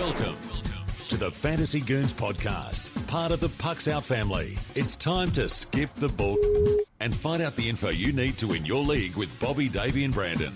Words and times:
Welcome 0.00 0.36
to 1.08 1.18
the 1.18 1.30
Fantasy 1.30 1.78
Goons 1.78 2.14
podcast, 2.14 3.06
part 3.06 3.32
of 3.32 3.40
the 3.40 3.50
Pucks 3.62 3.86
Out 3.86 4.02
family. 4.02 4.56
It's 4.74 4.96
time 4.96 5.30
to 5.32 5.46
skip 5.46 5.90
the 5.90 6.08
book 6.08 6.38
and 7.00 7.14
find 7.14 7.42
out 7.42 7.54
the 7.54 7.68
info 7.68 7.90
you 7.90 8.10
need 8.14 8.38
to 8.38 8.46
win 8.46 8.64
your 8.64 8.82
league 8.82 9.14
with 9.16 9.38
Bobby, 9.42 9.68
Davey, 9.68 10.04
and 10.04 10.14
Brandon. 10.14 10.54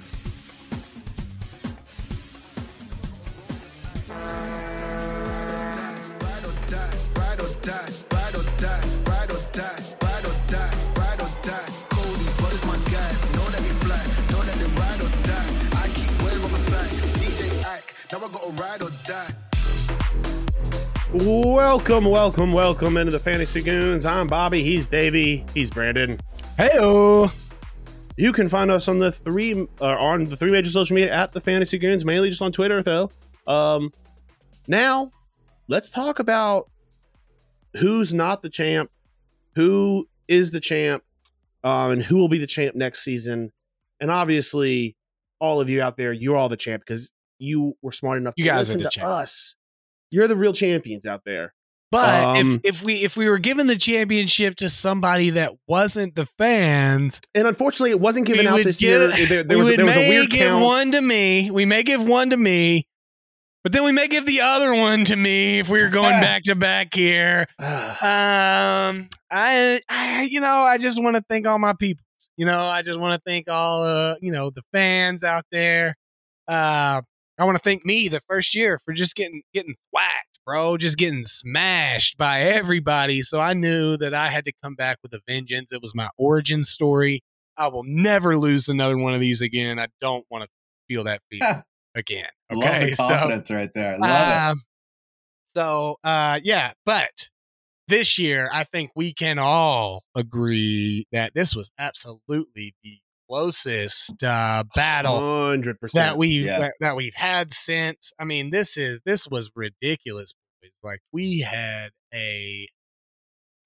Now 18.15 18.21
I 18.27 18.29
gotta 18.29 18.63
ride 18.63 18.81
or 18.81 18.91
die. 19.03 19.44
Welcome, 21.19 22.07
welcome, 22.07 22.53
welcome 22.53 22.97
into 22.97 23.13
the 23.13 23.21
Fantasy 23.21 23.63
Goons. 23.63 24.05
I'm 24.05 24.27
Bobby. 24.27 24.65
He's 24.65 24.89
Davey. 24.89 25.47
He's 25.55 25.71
Brandon. 25.71 26.19
Heyo. 26.59 27.33
You 28.17 28.33
can 28.33 28.49
find 28.49 28.69
us 28.69 28.89
on 28.89 28.99
the 28.99 29.13
three 29.13 29.69
uh, 29.81 29.85
on 29.97 30.25
the 30.25 30.35
three 30.35 30.51
major 30.51 30.71
social 30.71 30.97
media 30.97 31.15
at 31.15 31.31
the 31.31 31.41
Fantasy 31.41 31.79
Goons, 31.79 32.05
mainly 32.05 32.31
just 32.31 32.43
on 32.43 32.51
Twitter 32.51 32.83
though. 32.83 33.13
Um, 33.47 33.93
now 34.67 35.13
let's 35.69 35.89
talk 35.89 36.19
about 36.19 36.69
who's 37.77 38.13
not 38.13 38.43
the 38.43 38.51
champ, 38.51 38.91
who 39.55 40.09
is 40.27 40.51
the 40.51 40.59
champ, 40.59 41.05
um, 41.63 41.93
and 41.93 42.03
who 42.03 42.17
will 42.17 42.29
be 42.29 42.39
the 42.39 42.47
champ 42.49 42.75
next 42.75 43.05
season. 43.05 43.53
And 44.01 44.11
obviously, 44.11 44.97
all 45.39 45.61
of 45.61 45.71
you 45.71 45.81
out 45.81 45.97
there, 45.97 46.13
you're 46.13 46.37
all 46.37 46.49
the 46.49 46.57
champ 46.57 46.83
because 46.85 47.13
you 47.39 47.75
were 47.83 47.93
smart 47.93 48.19
enough 48.19 48.35
You 48.37 48.47
to 48.47 48.51
guys 48.51 48.57
are 48.57 48.59
listen 48.59 48.79
the 48.79 48.85
to 48.85 48.91
champ. 48.91 49.07
us. 49.07 49.55
You're 50.15 50.29
the 50.29 50.37
real 50.37 50.53
champions 50.53 51.07
out 51.07 51.23
there. 51.27 51.53
But 51.91 52.25
Um, 52.25 52.37
if 52.37 52.61
if 52.65 52.85
we 52.85 52.95
if 53.03 53.17
we 53.17 53.29
were 53.29 53.39
given 53.39 53.67
the 53.67 53.75
championship 53.77 54.55
to 54.57 54.69
somebody 54.69 55.31
that 55.31 55.53
wasn't 55.67 56.15
the 56.15 56.27
fans, 56.39 57.21
and 57.35 57.49
unfortunately, 57.49 57.91
it 57.91 58.01
wasn't 58.01 58.27
given 58.27 58.47
out 58.47 58.63
this 58.63 58.79
give- 58.81 58.89
year. 59.17 59.27
There, 59.27 59.43
there 59.43 59.57
we 59.59 59.65
was 59.65 59.77
there 59.77 59.85
was 59.85 59.97
a 59.97 60.09
weird 60.09 60.31
give 60.31 60.51
count. 60.51 60.63
one 60.63 60.93
to 60.93 61.01
me. 61.01 61.51
We 61.51 61.65
may 61.65 61.83
give 61.83 62.05
one 62.05 62.31
to 62.31 62.37
me, 62.37 62.87
but 63.65 63.73
then 63.73 63.83
we 63.83 63.91
may 63.91 64.07
give 64.07 64.25
the 64.25 64.41
other 64.41 64.73
one 64.73 65.05
to 65.07 65.17
me 65.17 65.59
if 65.59 65.69
we 65.69 65.81
were 65.83 65.89
going 65.89 66.21
back 66.21 66.45
to 66.45 66.55
back 66.55 66.95
here. 66.95 67.47
Um, 67.61 69.09
I, 69.31 69.81
I, 69.89 70.29
you 70.31 70.41
know, 70.41 70.63
I 70.63 70.79
just 70.79 71.03
want 71.03 71.17
to 71.17 71.25
thank 71.29 71.47
all 71.47 71.59
my 71.59 71.73
people. 71.73 72.05
You 72.37 72.47
know, 72.47 72.63
I 72.63 72.83
just 72.83 73.01
want 73.01 73.21
to 73.21 73.23
thank 73.29 73.49
all, 73.49 73.83
uh, 73.83 74.15
you 74.21 74.31
know, 74.31 74.51
the 74.51 74.63
fans 74.73 75.25
out 75.25 75.45
there. 75.51 75.97
Uh, 76.47 77.03
I 77.39 77.45
want 77.45 77.57
to 77.57 77.63
thank 77.63 77.85
me 77.85 78.09
the 78.09 78.21
first 78.29 78.55
year 78.55 78.79
for 78.85 78.93
just 78.95 79.15
getting 79.17 79.43
getting 79.53 79.75
whacked, 79.93 80.39
bro, 80.47 80.77
just 80.77 80.97
getting 80.97 81.25
smashed 81.25 82.17
by 82.17 82.41
everybody. 82.43 83.23
So 83.23 83.41
I 83.41 83.55
knew 83.55 83.97
that 83.97 84.15
I 84.15 84.29
had 84.31 84.45
to 84.45 84.53
come 84.63 84.75
back 84.75 84.99
with 85.03 85.13
a 85.15 85.21
vengeance. 85.27 85.73
It 85.73 85.83
was 85.83 85.95
my 85.95 86.09
origin 86.17 86.63
story. 86.65 87.23
I 87.57 87.69
will 87.69 87.85
never 87.85 88.37
lose 88.39 88.69
another 88.69 88.97
one 88.97 89.15
of 89.15 89.21
these 89.21 89.41
again. 89.41 89.79
I 89.79 89.87
don't 90.01 90.25
want 90.31 90.45
to 90.45 90.49
feel 90.89 91.05
that 91.05 91.23
feeling 91.31 91.63
again. 91.95 92.27
Love 92.53 92.69
Okay, 92.69 92.91
the 92.91 92.97
so- 92.97 93.09
confidence 93.09 93.51
right 93.51 93.71
there. 93.75 93.99
Love 93.99 94.51
um, 94.53 94.63
So, 95.57 95.97
uh, 96.05 96.41
yeah, 96.43 96.73
but 96.85 97.29
this 97.89 98.19
year, 98.19 98.49
I 98.53 98.65
think 98.65 98.91
we 98.97 99.13
can 99.13 99.39
all 99.39 100.05
agree 100.15 101.07
that 101.13 101.33
this 101.35 101.55
was 101.55 101.71
absolutely 101.79 102.75
the 102.83 102.99
closest 103.35 104.23
uh, 104.23 104.65
battle 104.75 105.19
Hundred 105.49 105.81
percent. 105.81 106.05
that 106.13 106.17
we 106.19 106.29
Yeah. 106.45 106.59
that, 106.61 106.75
that 106.81 106.97
we've 106.97 107.15
had 107.15 107.53
since. 107.53 108.13
I 108.19 108.25
mean, 108.25 108.51
this 108.51 108.77
is 108.77 109.01
this 109.05 109.27
was 109.29 109.51
ridiculous. 109.55 110.33
Like 110.83 111.01
we 111.13 111.41
had 111.41 111.91
a, 112.15 112.69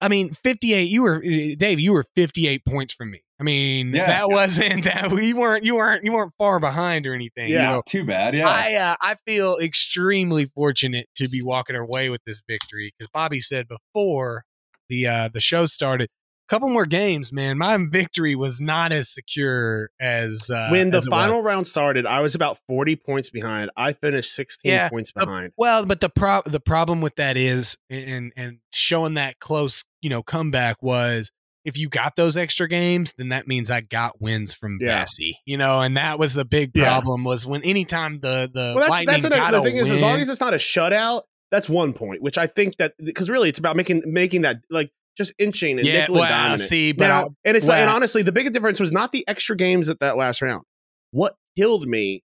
I 0.01 0.07
mean, 0.07 0.31
fifty 0.33 0.73
eight. 0.73 0.89
You 0.89 1.03
were 1.03 1.17
uh, 1.17 1.55
Dave. 1.57 1.79
You 1.79 1.93
were 1.93 2.05
fifty 2.15 2.47
eight 2.47 2.65
points 2.65 2.93
from 2.93 3.11
me. 3.11 3.21
I 3.39 3.43
mean, 3.43 3.93
Yeah. 3.93 4.05
that 4.07 4.29
wasn't 4.29 4.83
that 4.85 5.11
we 5.11 5.33
weren't 5.33 5.63
you 5.63 5.75
weren't 5.75 6.03
you 6.03 6.11
weren't 6.13 6.33
far 6.37 6.59
behind 6.59 7.05
or 7.07 7.13
anything. 7.13 7.49
Yeah. 7.51 7.67
So 7.69 7.75
Not 7.75 7.85
too 7.85 8.05
bad. 8.05 8.35
Yeah. 8.35 8.47
I 8.49 8.73
uh, 8.75 8.95
I 9.01 9.15
feel 9.25 9.57
extremely 9.59 10.45
fortunate 10.45 11.07
to 11.15 11.29
be 11.29 11.41
walking 11.43 11.75
away 11.75 12.09
with 12.09 12.21
this 12.25 12.41
victory 12.47 12.93
because 12.97 13.09
Bobby 13.13 13.39
said 13.39 13.67
before 13.67 14.43
the 14.89 15.07
uh, 15.07 15.29
the 15.33 15.41
show 15.41 15.65
started, 15.67 16.09
couple 16.49 16.69
more 16.69 16.85
games, 16.85 17.31
man. 17.31 17.57
My 17.57 17.77
victory 17.89 18.35
was 18.35 18.59
not 18.59 18.91
as 18.91 19.09
secure 19.09 19.89
as 19.99 20.49
uh, 20.49 20.67
when 20.69 20.89
the 20.89 20.97
as 20.97 21.05
was. 21.05 21.09
final 21.09 21.41
round 21.43 21.67
started, 21.67 22.05
I 22.05 22.21
was 22.21 22.35
about 22.35 22.57
forty 22.67 22.95
points 22.95 23.29
behind. 23.29 23.69
I 23.77 23.93
finished 23.93 24.33
sixteen 24.33 24.71
Yeah, 24.73 24.89
points 24.89 25.11
uh, 25.15 25.25
behind. 25.25 25.53
Well, 25.57 25.85
but 25.85 26.01
the 26.01 26.09
pro- 26.09 26.43
the 26.45 26.59
problem 26.59 27.01
with 27.01 27.15
that 27.15 27.37
is, 27.37 27.77
and 27.89 28.33
and 28.35 28.59
showing 28.71 29.13
that 29.15 29.39
close, 29.39 29.85
you 30.01 30.09
know, 30.09 30.23
comeback 30.23 30.81
was 30.81 31.31
if 31.65 31.77
you 31.77 31.89
got 31.89 32.15
those 32.15 32.37
extra 32.37 32.67
games, 32.67 33.13
then 33.17 33.29
that 33.29 33.47
means 33.47 33.69
I 33.69 33.81
got 33.81 34.21
wins 34.21 34.53
from 34.53 34.79
Yeah. 34.81 35.01
Bessie, 35.01 35.37
you 35.45 35.57
know, 35.57 35.81
and 35.81 35.97
that 35.97 36.17
was 36.17 36.33
the 36.33 36.45
big 36.45 36.71
Yeah. 36.73 36.85
problem 36.85 37.23
was 37.23 37.45
when 37.45 37.61
anytime 37.63 38.21
the 38.21 38.49
the 38.51 38.73
well, 38.75 38.89
that's 38.89 39.05
got 39.05 39.25
another, 39.25 39.57
a 39.57 39.61
the 39.61 39.63
thing 39.63 39.75
is, 39.75 39.91
as 39.91 40.01
long 40.01 40.19
as 40.19 40.29
it's 40.29 40.39
not 40.41 40.53
a 40.53 40.57
shutout, 40.57 41.23
that's 41.51 41.67
one 41.69 41.93
point. 41.93 42.21
Which 42.21 42.37
I 42.37 42.47
think 42.47 42.77
that 42.77 42.93
because 43.03 43.29
really, 43.29 43.49
it's 43.49 43.59
about 43.59 43.75
making 43.75 44.03
making 44.05 44.41
that 44.43 44.61
like 44.69 44.91
just 45.19 45.33
inching 45.37 45.77
and 45.77 45.85
yeah, 45.85 46.01
nickel 46.01 46.23
and 46.23 46.51
well, 46.51 46.57
see, 46.57 46.93
but 46.93 47.09
now, 47.09 47.35
and 47.43 47.57
it's 47.57 47.67
like, 47.67 47.79
and 47.79 47.89
honestly, 47.89 48.23
the 48.23 48.31
big 48.31 48.51
difference 48.53 48.79
was 48.79 48.91
not 48.91 49.11
the 49.11 49.27
extra 49.27 49.55
games 49.55 49.89
at 49.89 49.99
that 49.99 50.17
last 50.17 50.41
round. 50.41 50.63
What 51.11 51.35
killed 51.57 51.87
me 51.87 52.23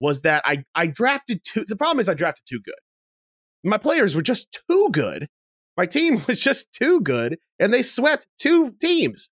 was 0.00 0.22
that 0.22 0.42
I 0.46 0.62
I 0.74 0.86
drafted 0.86 1.42
too. 1.44 1.64
The 1.66 1.76
problem 1.76 1.98
is 1.98 2.08
I 2.08 2.14
drafted 2.14 2.44
too 2.48 2.60
good. 2.60 2.78
My 3.64 3.76
players 3.76 4.14
were 4.14 4.22
just 4.22 4.56
too 4.70 4.88
good. 4.92 5.26
My 5.76 5.86
team 5.86 6.20
was 6.28 6.40
just 6.42 6.72
too 6.72 7.00
good, 7.00 7.38
and 7.58 7.74
they 7.74 7.82
swept 7.82 8.28
two 8.38 8.72
teams. 8.80 9.30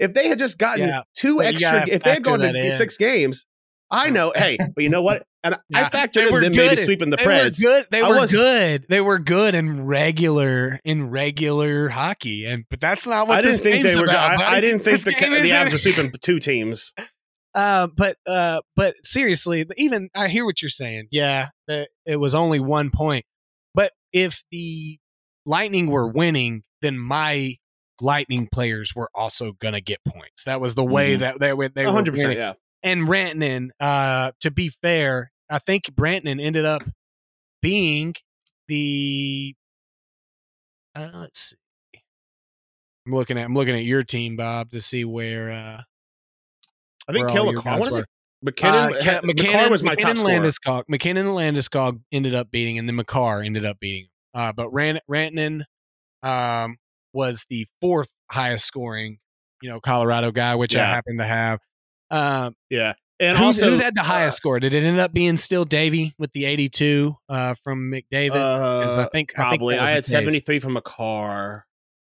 If 0.00 0.12
they 0.12 0.26
had 0.26 0.40
just 0.40 0.58
gotten 0.58 0.88
Yeah, 0.88 1.02
two 1.16 1.40
extra, 1.40 1.88
if 1.88 2.02
they 2.02 2.14
had 2.14 2.24
gone 2.24 2.40
to 2.40 2.48
in. 2.48 2.72
six 2.72 2.96
games, 2.96 3.46
I 3.90 4.10
know. 4.10 4.32
hey, 4.36 4.56
but 4.58 4.82
you 4.82 4.88
know 4.88 5.02
what? 5.02 5.24
And 5.42 5.56
I 5.74 5.84
factored 5.84 6.26
in 6.28 6.32
them 6.32 6.52
good. 6.52 6.56
maybe 6.56 6.76
sweeping 6.76 7.10
the 7.10 7.16
they 7.16 7.24
Preds. 7.24 7.62
were 7.62 7.70
good. 7.70 7.86
They 7.90 8.00
I 8.00 8.08
were 8.08 8.20
was- 8.20 8.30
good. 8.30 8.86
They 8.88 9.00
were 9.00 9.18
good 9.18 9.54
in 9.54 9.84
regular 9.84 10.80
in 10.84 11.10
regular 11.10 11.90
hockey, 11.90 12.46
and 12.46 12.64
but 12.70 12.80
that's 12.80 13.06
not 13.06 13.28
what 13.28 13.38
I 13.38 13.42
didn't 13.42 13.60
think 13.60 13.84
they 13.84 13.94
were. 13.96 14.04
about. 14.04 14.40
I, 14.40 14.56
I 14.56 14.60
didn't 14.60 14.80
think 14.80 15.02
the, 15.02 15.10
the 15.10 15.16
Avs 15.50 15.72
were 15.72 15.78
sweeping 15.78 16.12
two 16.20 16.38
teams. 16.40 16.92
Uh, 17.56 17.86
but 17.96 18.16
uh, 18.26 18.60
but 18.74 18.96
seriously, 19.04 19.64
even 19.76 20.08
I 20.12 20.26
hear 20.26 20.44
what 20.44 20.60
you're 20.60 20.68
saying. 20.68 21.06
Yeah, 21.12 21.50
it 21.68 22.16
was 22.18 22.34
only 22.34 22.58
one 22.58 22.90
point. 22.90 23.24
But 23.74 23.92
if 24.12 24.42
the 24.50 24.98
Lightning 25.46 25.86
were 25.86 26.08
winning, 26.08 26.64
then 26.82 26.98
my 26.98 27.58
Lightning 28.00 28.48
players 28.50 28.92
were 28.96 29.08
also 29.14 29.52
gonna 29.52 29.80
get 29.80 30.00
points. 30.04 30.42
That 30.46 30.60
was 30.60 30.74
the 30.74 30.82
way 30.84 31.14
Mhm. 31.14 31.20
that 31.20 31.38
they 31.38 31.52
were. 31.52 31.68
They 31.68 31.86
were 31.86 31.92
hundred 31.92 32.14
percent. 32.14 32.36
Yeah. 32.36 32.54
And 32.84 33.08
Rantanen, 33.08 33.70
uh, 33.80 34.32
to 34.42 34.50
be 34.50 34.68
fair, 34.68 35.32
I 35.50 35.58
think 35.58 35.86
Brantanen 35.86 36.40
ended 36.40 36.66
up 36.66 36.84
being 37.62 38.14
the. 38.68 39.54
Uh, 40.94 41.10
let's 41.14 41.40
see. 41.40 41.56
I'm 43.06 43.14
looking 43.14 43.38
at 43.38 43.46
I'm 43.46 43.54
looking 43.54 43.74
at 43.74 43.84
your 43.84 44.04
team, 44.04 44.36
Bob, 44.36 44.70
to 44.72 44.80
see 44.80 45.04
where. 45.04 45.50
Uh, 45.50 45.82
I 47.08 47.12
think 47.12 47.28
where 47.28 47.40
all 47.40 47.52
your 47.52 47.62
Killick. 47.62 47.64
guys 47.64 47.80
What 47.80 47.88
is 47.88 47.96
it? 47.96 48.06
MacKinnon. 48.42 48.94
Uh, 48.96 49.00
Ca- 49.02 49.20
MacKinnon 49.24 49.70
was 49.70 49.82
my 49.82 49.94
top 49.94 50.16
MacKinnon 50.16 50.52
scorer. 50.52 50.80
Landeskog. 50.80 50.84
MacKinnon 50.88 51.26
and 51.26 51.36
Landeskog 51.56 52.00
ended 52.12 52.34
up 52.34 52.50
beating, 52.50 52.78
and 52.78 52.86
then 52.86 52.96
Makar 52.96 53.42
ended 53.42 53.64
up 53.64 53.80
beating. 53.80 54.08
Uh, 54.34 54.52
but 54.52 54.70
Rant- 54.70 55.00
Rantanen 55.10 55.62
um, 56.22 56.76
was 57.14 57.46
the 57.48 57.66
fourth 57.80 58.10
highest 58.30 58.66
scoring, 58.66 59.18
you 59.62 59.70
know, 59.70 59.80
Colorado 59.80 60.30
guy, 60.30 60.54
which 60.54 60.76
I 60.76 60.84
happen 60.84 61.16
to 61.18 61.24
have. 61.24 61.60
Um, 62.10 62.54
Yeah, 62.70 62.94
and 63.20 63.36
who's, 63.38 63.62
also 63.62 63.70
who's 63.70 63.82
had 63.82 63.94
the 63.94 64.00
uh, 64.00 64.04
highest 64.04 64.36
score? 64.36 64.60
Did 64.60 64.72
it 64.74 64.82
end 64.84 64.98
up 65.00 65.12
being 65.12 65.36
still 65.36 65.64
Davy 65.64 66.14
with 66.18 66.32
the 66.32 66.44
82 66.44 67.16
uh, 67.28 67.54
from 67.62 67.90
McDavid? 67.90 68.32
Because 68.32 68.96
I 68.98 69.02
Uh, 69.04 69.08
think 69.08 69.32
I 69.38 69.50
think 69.50 69.50
probably 69.58 69.74
that 69.76 69.80
I, 69.80 69.82
was 69.82 69.88
the 69.90 69.94
had 69.94 70.04
seventy 70.06 70.40
three 70.40 70.58
from 70.58 70.74
Makar. 70.74 71.66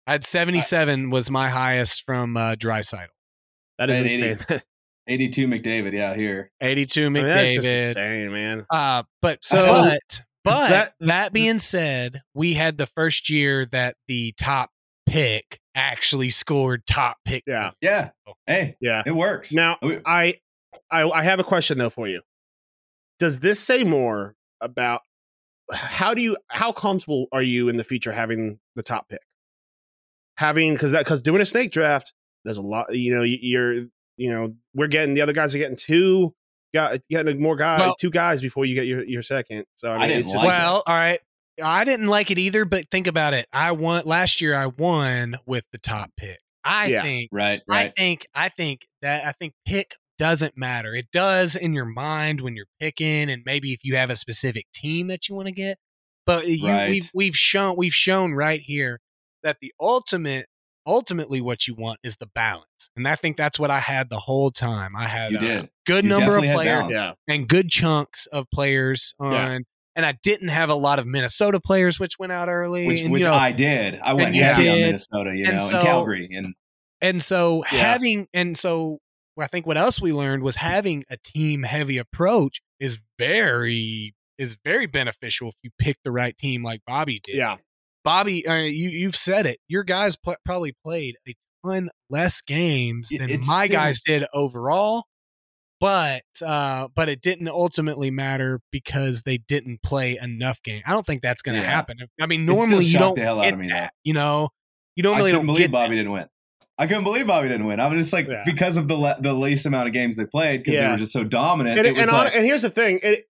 I 0.07 0.13
had 0.13 0.25
77 0.27 1.11
was 1.11 1.31
my 1.31 1.49
highest 1.49 2.03
from 2.05 2.37
uh, 2.37 2.57
Draisaitl. 2.57 3.07
That 3.79 3.89
is 3.91 4.01
And 4.01 4.11
insane. 4.11 4.39
80. 4.51 4.63
82 5.09 5.47
McDavid. 5.49 5.93
Yeah, 5.93 6.15
here. 6.15 6.51
82 6.61 7.07
I 7.07 7.09
mean, 7.09 7.27
that's 7.27 7.55
just 7.55 7.67
McDavid. 7.69 7.87
insane, 7.89 8.33
man. 8.33 8.67
Uh, 8.71 9.03
but 9.21 9.45
So- 9.45 9.65
but 9.65 10.23
but 10.45 10.69
That- 10.71 10.95
that, 11.01 11.33
being 11.33 11.59
said, 11.59 12.23
we 12.35 12.55
had 12.55 12.79
the 12.79 12.87
first 12.87 13.31
year 13.31 13.65
that 13.67 13.95
the 14.09 14.33
top 14.37 14.71
pick 15.07 15.61
actually 15.75 16.31
scored 16.31 16.87
top 16.87 17.19
pick. 17.25 17.45
Yeah. 17.47 17.63
points. 17.71 17.77
Yeah. 17.83 18.11
So, 18.27 18.35
Hey, 18.47 18.77
Yeah. 18.81 19.03
it 19.07 19.15
works. 19.15 19.53
Now 19.53 19.79
I, 20.05 20.35
I 20.91 21.03
I 21.11 21.23
have 21.23 21.41
a 21.41 21.45
question 21.45 21.79
though 21.79 21.91
for 21.91 22.09
you. 22.09 22.21
Does 23.19 23.41
this 23.41 23.61
say 23.61 23.85
more 23.85 24.35
about 24.61 25.01
how 25.73 26.13
do 26.15 26.21
you 26.23 26.37
how 26.49 26.73
comfortable 26.73 27.27
are 27.33 27.43
you 27.43 27.69
in 27.69 27.77
the 27.77 27.85
future 27.85 28.13
having 28.13 28.59
the 28.77 28.83
top 28.83 29.09
pick? 29.09 29.21
Having 30.39 30.73
because 30.75 30.93
that 30.93 31.05
because 31.05 31.21
doing 31.21 31.41
a 31.41 31.45
snake 31.45 31.71
draft, 31.73 32.13
there's 32.45 32.59
a 32.59 32.63
lot. 32.63 32.95
You 32.95 33.15
know, 33.15 33.23
you- 33.23 33.39
you're 33.41 33.75
you 34.17 34.31
know 34.31 34.55
we're 34.75 34.89
getting 34.89 35.15
the 35.15 35.21
other 35.21 35.33
guys 35.33 35.55
are 35.55 35.59
getting 35.59 35.77
two 35.77 36.35
got 36.75 36.99
getting 37.11 37.41
more 37.41 37.55
guys, 37.57 37.81
Well- 37.81 37.95
two 38.01 38.11
guys 38.11 38.41
before 38.43 38.65
you 38.65 38.75
get 38.75 38.87
your, 38.87 39.05
your 39.05 39.23
second. 39.23 39.67
So 39.77 39.91
I 39.91 39.95
I 39.95 39.99
mean, 39.99 40.09
didn't 40.09 40.21
it's 40.23 40.33
just 40.33 40.45
like 40.45 40.55
it. 40.55 40.59
well, 40.63 40.83
all 40.87 40.95
right. 40.95 41.21
I 41.63 41.85
didn't 41.85 42.07
like 42.07 42.31
it 42.31 42.39
either, 42.39 42.65
but 42.65 42.91
think 42.91 43.07
about 43.07 43.35
it. 43.35 43.47
I 43.53 43.73
won 43.73 44.05
last 44.07 44.41
year. 44.41 44.55
I 44.55 44.67
won 44.67 45.37
with 45.47 45.65
the 45.73 45.79
top 45.79 46.11
pick. 46.17 46.39
I 46.65 46.87
Yeah. 46.87 47.03
think. 47.03 47.29
Right, 47.33 47.61
right. 47.69 47.87
I 47.87 48.01
think. 48.01 48.27
I 48.35 48.49
think 48.49 48.87
that. 49.03 49.25
I 49.27 49.33
think 49.33 49.55
pick 49.67 49.97
doesn't 50.19 50.57
matter. 50.57 50.95
It 50.95 51.09
does 51.13 51.57
in 51.57 51.75
your 51.75 51.85
mind 51.85 52.41
when 52.41 52.55
you're 52.55 52.67
picking, 52.79 53.29
and 53.31 53.43
maybe 53.45 53.73
if 53.73 53.81
you 53.83 53.97
have 53.97 54.11
a 54.11 54.17
specific 54.17 54.67
team 54.73 55.09
that 55.09 55.29
you 55.29 55.35
want 55.35 55.49
to 55.49 55.53
get. 55.53 55.79
But 56.25 56.47
you, 56.47 56.69
Right. 56.69 56.89
we've 56.91 57.11
we've 57.13 57.37
shown 57.37 57.75
we've 57.77 57.93
shown 57.95 58.33
right 58.33 58.61
here 58.61 59.01
that 59.43 59.59
the 59.61 59.73
ultimate 59.81 60.47
ultimately 60.87 61.41
what 61.41 61.67
you 61.69 61.75
want 61.75 61.99
is 62.05 62.17
the 62.17 62.27
balance, 62.27 62.91
and 62.97 63.07
I 63.09 63.17
think 63.17 63.37
that's 63.37 63.59
what 63.59 63.71
I 63.71 63.81
had 63.81 64.09
the 64.11 64.21
whole 64.21 64.51
time. 64.53 64.95
I 64.97 65.05
had 65.09 65.33
You 65.33 65.39
a 65.39 65.41
did. 65.41 65.71
good 65.87 66.05
You 66.05 66.11
number 66.11 66.37
of 66.39 66.45
players 66.45 66.91
yeah. 66.91 67.13
and 67.29 67.49
good 67.49 67.69
chunks 67.71 68.27
of 68.27 68.47
players 68.53 69.15
on. 69.19 69.33
Yeah. 69.33 69.59
And 69.95 70.07
I 70.07 70.13
didn't 70.23 70.49
have 70.49 70.71
a 70.71 70.75
lot 70.75 70.99
of 70.99 71.07
Minnesota 71.07 71.61
players, 71.61 72.01
which 72.01 72.19
went 72.19 72.33
out 72.33 72.49
early. 72.49 72.87
Which, 72.87 73.03
and, 73.03 73.13
which 73.13 73.25
know, 73.25 73.35
I 73.35 73.53
did. 73.53 74.01
I 74.03 74.15
went 74.15 74.35
heavy 74.35 74.69
on. 74.69 74.75
Minnesota, 74.75 75.33
you 75.37 75.45
And 75.45 75.59
know, 75.59 75.63
so- 75.65 75.77
and 75.77 75.87
Calgary, 75.87 76.29
and 76.33 76.55
and 77.01 77.21
so 77.23 77.65
Yeah. 77.73 77.79
having, 77.79 78.27
and 78.33 78.57
so 78.57 78.99
I 79.39 79.49
think 79.49 79.67
what 79.67 79.77
else 79.77 80.01
we 80.01 80.13
learned 80.13 80.43
was 80.45 80.57
having 80.57 81.05
a 81.11 81.17
team 81.17 81.65
heavy 81.65 81.99
approach 81.99 82.61
is 82.81 83.01
very 83.19 84.15
is 84.39 84.57
very 84.65 84.87
beneficial 84.87 85.49
if 85.51 85.55
you 85.63 85.71
pick 85.79 85.97
the 86.05 86.11
right 86.11 86.37
team 86.39 86.63
like 86.63 86.81
Bobby 86.87 87.21
did. 87.23 87.37
Yeah. 87.37 87.57
Bobby, 88.05 88.47
uh, 88.47 88.55
you 88.55 88.89
you've 88.89 89.15
said 89.17 89.47
it. 89.47 89.59
Your 89.69 89.85
guys 89.85 90.17
pl- 90.17 90.37
probably 90.45 90.75
played 90.85 91.17
a 91.29 91.35
ton 91.65 91.91
less 92.11 92.41
games 92.41 93.11
than 93.11 93.31
it's 93.31 93.47
my 93.47 93.67
still- 93.67 93.77
guys 93.79 94.01
did 94.03 94.25
overall. 94.33 95.05
But 95.83 96.23
uh, 96.47 96.87
but 96.95 97.09
it 97.09 97.21
didn't 97.21 97.49
ultimately 97.49 98.13
matter 98.13 98.61
because 98.71 99.23
they 99.25 99.39
didn't 99.39 99.83
play 99.83 100.17
enough 100.17 100.63
game. 100.63 100.81
I 100.87 100.93
don't 100.93 101.05
think 101.05 101.23
that's 101.23 101.43
going 101.43 101.57
to 101.57 101.63
Yeah. 101.63 101.71
happen. 101.71 101.97
I 102.21 102.27
mean, 102.27 102.47
normally 102.47 102.85
you 102.85 103.01
don't 103.01 103.17
the 103.17 103.23
hell 103.23 103.41
out 103.41 103.53
of 103.53 103.59
me, 103.59 103.67
that. 103.71 103.93
You 104.05 104.15
know, 104.15 104.51
you 104.95 105.03
normally 105.03 105.31
I 105.31 105.33
couldn't 105.33 105.47
don't 105.49 105.55
believe 105.57 105.73
Bobby 105.73 105.97
didn't 105.97 106.13
win. 106.13 106.27
I 106.79 106.87
couldn't 106.87 107.03
believe 107.03 107.27
Bobby 107.27 107.49
didn't 107.49 107.67
win. 107.67 107.81
I 107.81 107.89
was 107.89 107.99
just 107.99 108.13
like 108.13 108.29
Yeah. 108.29 108.45
because 108.47 108.77
of 108.77 108.87
the 108.87 108.97
le- 108.97 109.17
the 109.21 109.33
least 109.35 109.67
amount 109.67 109.89
of 109.89 109.93
games 109.93 110.17
they 110.17 110.25
played 110.25 110.63
because 110.63 110.81
they 110.81 110.87
were 110.87 110.97
just 110.97 111.13
so 111.13 111.25
dominant. 111.25 111.77
And, 111.77 111.87
it 111.89 111.97
was 111.97 112.07
and, 112.09 112.17
on- 112.17 112.27
and 112.29 112.45
here's 112.45 112.63
the 112.63 112.71
thing: 112.71 113.01
it, 113.03 113.27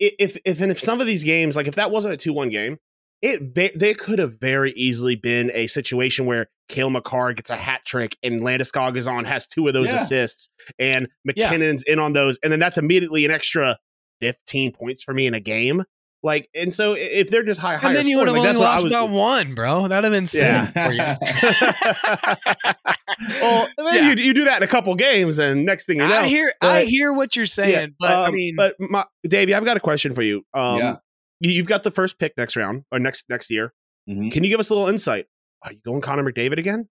if 0.00 0.36
if 0.44 0.60
and 0.60 0.72
if 0.72 0.80
some 0.80 1.00
of 1.00 1.06
these 1.06 1.22
games, 1.22 1.54
like 1.54 1.68
if 1.68 1.76
that 1.76 1.92
wasn't 1.92 2.14
a 2.14 2.16
two 2.16 2.32
one 2.32 2.48
game, 2.48 2.78
it 3.22 3.54
they, 3.54 3.70
they 3.74 3.94
could 3.94 4.18
have 4.18 4.38
very 4.40 4.72
easily 4.72 5.14
been 5.16 5.50
a 5.54 5.66
situation 5.68 6.26
where 6.26 6.48
Cale 6.68 6.90
Makar 6.90 7.32
gets 7.34 7.50
a 7.50 7.56
hat 7.56 7.82
trick 7.84 8.16
and 8.22 8.40
Landeskog 8.40 8.96
is 8.96 9.06
on 9.08 9.24
has 9.24 9.46
two 9.46 9.66
of 9.68 9.74
those 9.74 9.88
Yeah. 9.88 9.96
assists 9.96 10.48
and 10.78 11.08
Yeah. 11.24 11.50
MacKinnon's 11.50 11.82
in 11.84 11.98
on 11.98 12.12
those, 12.12 12.38
and 12.42 12.52
then 12.52 12.60
that's 12.60 12.76
immediately 12.78 13.24
an 13.24 13.30
extra 13.30 13.78
fifteen 14.20 14.72
points 14.72 15.02
for 15.02 15.14
me 15.14 15.26
in 15.26 15.32
a 15.34 15.40
game. 15.40 15.82
Like, 16.24 16.48
and 16.54 16.72
so 16.72 16.94
if 16.96 17.30
they're 17.30 17.42
just 17.42 17.58
high, 17.58 17.78
higher 17.78 17.88
and 17.88 17.96
then 17.96 18.06
you 18.06 18.16
would 18.18 18.28
have 18.28 18.36
like, 18.36 18.46
only 18.46 18.52
that's 18.52 18.58
what 18.60 18.68
I 18.68 18.72
lost 18.74 18.84
was- 18.84 18.92
about 18.92 19.10
one, 19.10 19.54
bro. 19.56 19.88
That'd 19.88 20.04
have 20.04 20.12
been 20.12 20.28
sad 20.28 20.72
for 20.72 20.92
you. 20.92 21.02
well, 23.40 23.68
then 23.76 23.94
Yeah. 23.94 24.12
you, 24.12 24.22
you 24.26 24.34
do 24.34 24.44
that 24.44 24.58
in 24.58 24.62
a 24.62 24.66
couple 24.68 24.94
games, 24.94 25.38
and 25.38 25.64
next 25.66 25.86
thing 25.86 25.98
you 25.98 26.06
know, 26.06 26.14
I 26.14 26.26
hear, 26.28 26.52
I 26.60 26.82
hear 26.84 27.12
what 27.12 27.36
you're 27.36 27.46
saying, 27.46 27.72
Yeah, 27.72 27.86
but 27.98 28.10
I 28.10 28.26
um, 28.26 28.34
mean, 28.34 28.54
but 28.56 28.74
my, 28.78 29.04
Davey, 29.24 29.54
I've 29.54 29.64
got 29.64 29.76
a 29.76 29.80
question 29.80 30.14
for 30.14 30.22
you. 30.22 30.44
Um, 30.54 30.78
Yeah. 30.78 30.96
You, 31.42 31.50
you've 31.52 31.66
got 31.66 31.82
the 31.82 31.90
first 31.90 32.18
pick 32.18 32.32
next 32.36 32.56
round 32.56 32.84
or 32.90 32.98
next 32.98 33.28
next 33.28 33.50
year. 33.50 33.72
Mhm. 34.08 34.32
Can 34.32 34.44
you 34.44 34.50
give 34.50 34.60
us 34.60 34.70
a 34.70 34.74
little 34.74 34.88
insight? 34.88 35.26
Are 35.62 35.72
you 35.72 35.78
going 35.84 36.00
Connor 36.00 36.24
McDavid 36.30 36.58
again? 36.58 36.88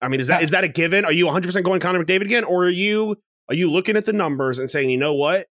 I 0.00 0.08
mean, 0.08 0.20
is 0.20 0.28
that 0.28 0.42
is 0.42 0.50
that 0.52 0.64
a 0.64 0.68
given? 0.68 1.04
Are 1.04 1.12
you 1.12 1.26
100 1.26 1.46
percent 1.48 1.64
going 1.64 1.80
Connor 1.80 2.04
McDavid 2.04 2.22
again, 2.26 2.44
or 2.44 2.64
are 2.64 2.70
you 2.70 3.16
are 3.48 3.54
you 3.54 3.70
looking 3.70 3.96
at 3.96 4.04
the 4.04 4.12
numbers 4.12 4.58
and 4.58 4.68
saying, 4.70 4.90
you 4.90 4.98
know 4.98 5.14
what? 5.14 5.46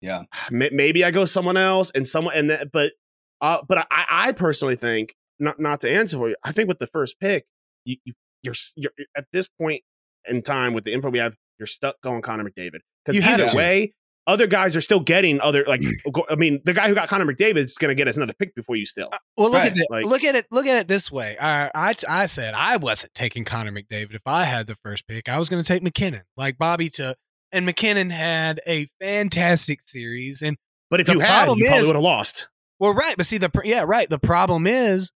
Yeah. 0.00 0.22
May- 0.50 0.70
maybe 0.72 1.04
I 1.04 1.10
go 1.10 1.24
someone 1.24 1.56
else 1.56 1.90
and 1.90 2.06
someone 2.06 2.34
and 2.34 2.50
that, 2.50 2.72
but 2.72 2.92
uh, 3.40 3.58
but 3.68 3.78
I, 3.90 4.04
I 4.10 4.32
personally 4.32 4.76
think 4.76 5.14
not 5.40 5.58
not 5.60 5.80
to 5.80 5.90
answer 5.90 6.16
for 6.18 6.28
you. 6.28 6.36
I 6.44 6.52
think 6.52 6.68
with 6.68 6.78
the 6.78 6.86
first 6.86 7.18
pick, 7.20 7.44
you, 7.84 7.96
you 8.04 8.12
you're 8.42 8.54
you're 8.76 8.92
at 9.16 9.26
this 9.32 9.48
point 9.48 9.82
in 10.28 10.42
time 10.42 10.74
with 10.74 10.84
the 10.84 10.92
info 10.92 11.10
we 11.10 11.18
have, 11.18 11.34
you're 11.58 11.66
stuck 11.66 12.00
going 12.02 12.22
Connor 12.22 12.44
McDavid 12.48 12.80
because 13.04 13.20
either 13.24 13.56
way, 13.56 13.94
other 14.26 14.46
guys 14.46 14.76
are 14.76 14.80
still 14.80 15.00
getting 15.00 15.40
other 15.40 15.64
like. 15.66 15.80
Mm. 15.80 15.92
I 16.30 16.36
mean, 16.36 16.60
the 16.64 16.72
guy 16.72 16.88
who 16.88 16.94
got 16.94 17.08
Connor 17.08 17.24
McDavid 17.26 17.56
is 17.64 17.76
going 17.76 17.88
to 17.88 17.94
get 17.94 18.06
us 18.08 18.16
another 18.16 18.34
pick 18.34 18.54
before 18.54 18.76
you 18.76 18.86
still. 18.86 19.08
Uh, 19.12 19.18
well, 19.36 19.50
look 19.50 19.60
right, 19.62 19.72
at 19.72 19.76
it. 19.78 19.86
like- 19.90 20.04
look 20.04 20.22
at 20.24 20.34
it. 20.36 20.46
Look 20.50 20.66
at 20.66 20.76
it 20.78 20.88
this 20.88 21.10
way. 21.10 21.36
I, 21.40 21.70
I, 21.74 21.94
I 22.08 22.26
said 22.26 22.54
I 22.54 22.76
wasn't 22.76 23.14
taking 23.14 23.44
Connor 23.44 23.72
McDavid 23.72 24.14
if 24.14 24.22
I 24.26 24.44
had 24.44 24.66
the 24.68 24.76
first 24.76 25.06
pick. 25.08 25.28
I 25.28 25.38
was 25.38 25.48
going 25.48 25.62
to 25.62 25.66
take 25.66 25.82
MacKinnon, 25.82 26.22
like 26.36 26.56
Bobby 26.58 26.88
took, 26.88 27.16
and 27.50 27.66
MacKinnon 27.66 28.10
had 28.10 28.60
a 28.66 28.86
fantastic 29.00 29.80
series. 29.88 30.40
And 30.40 30.56
But 30.90 31.00
if 31.00 31.08
you 31.08 31.18
had, 31.18 31.28
problem 31.44 31.58
you 31.58 31.66
probably 31.66 31.86
would 31.88 31.96
have 31.96 32.02
lost. 32.04 32.48
well, 32.78 32.94
right, 32.94 33.14
but 33.16 33.26
see 33.26 33.38
the 33.38 33.48
pr- 33.50 33.64
yeah, 33.64 33.82
right. 33.86 34.08
The 34.08 34.18
problem 34.20 34.66
is, 34.68 35.10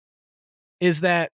is 0.80 1.00
that 1.02 1.30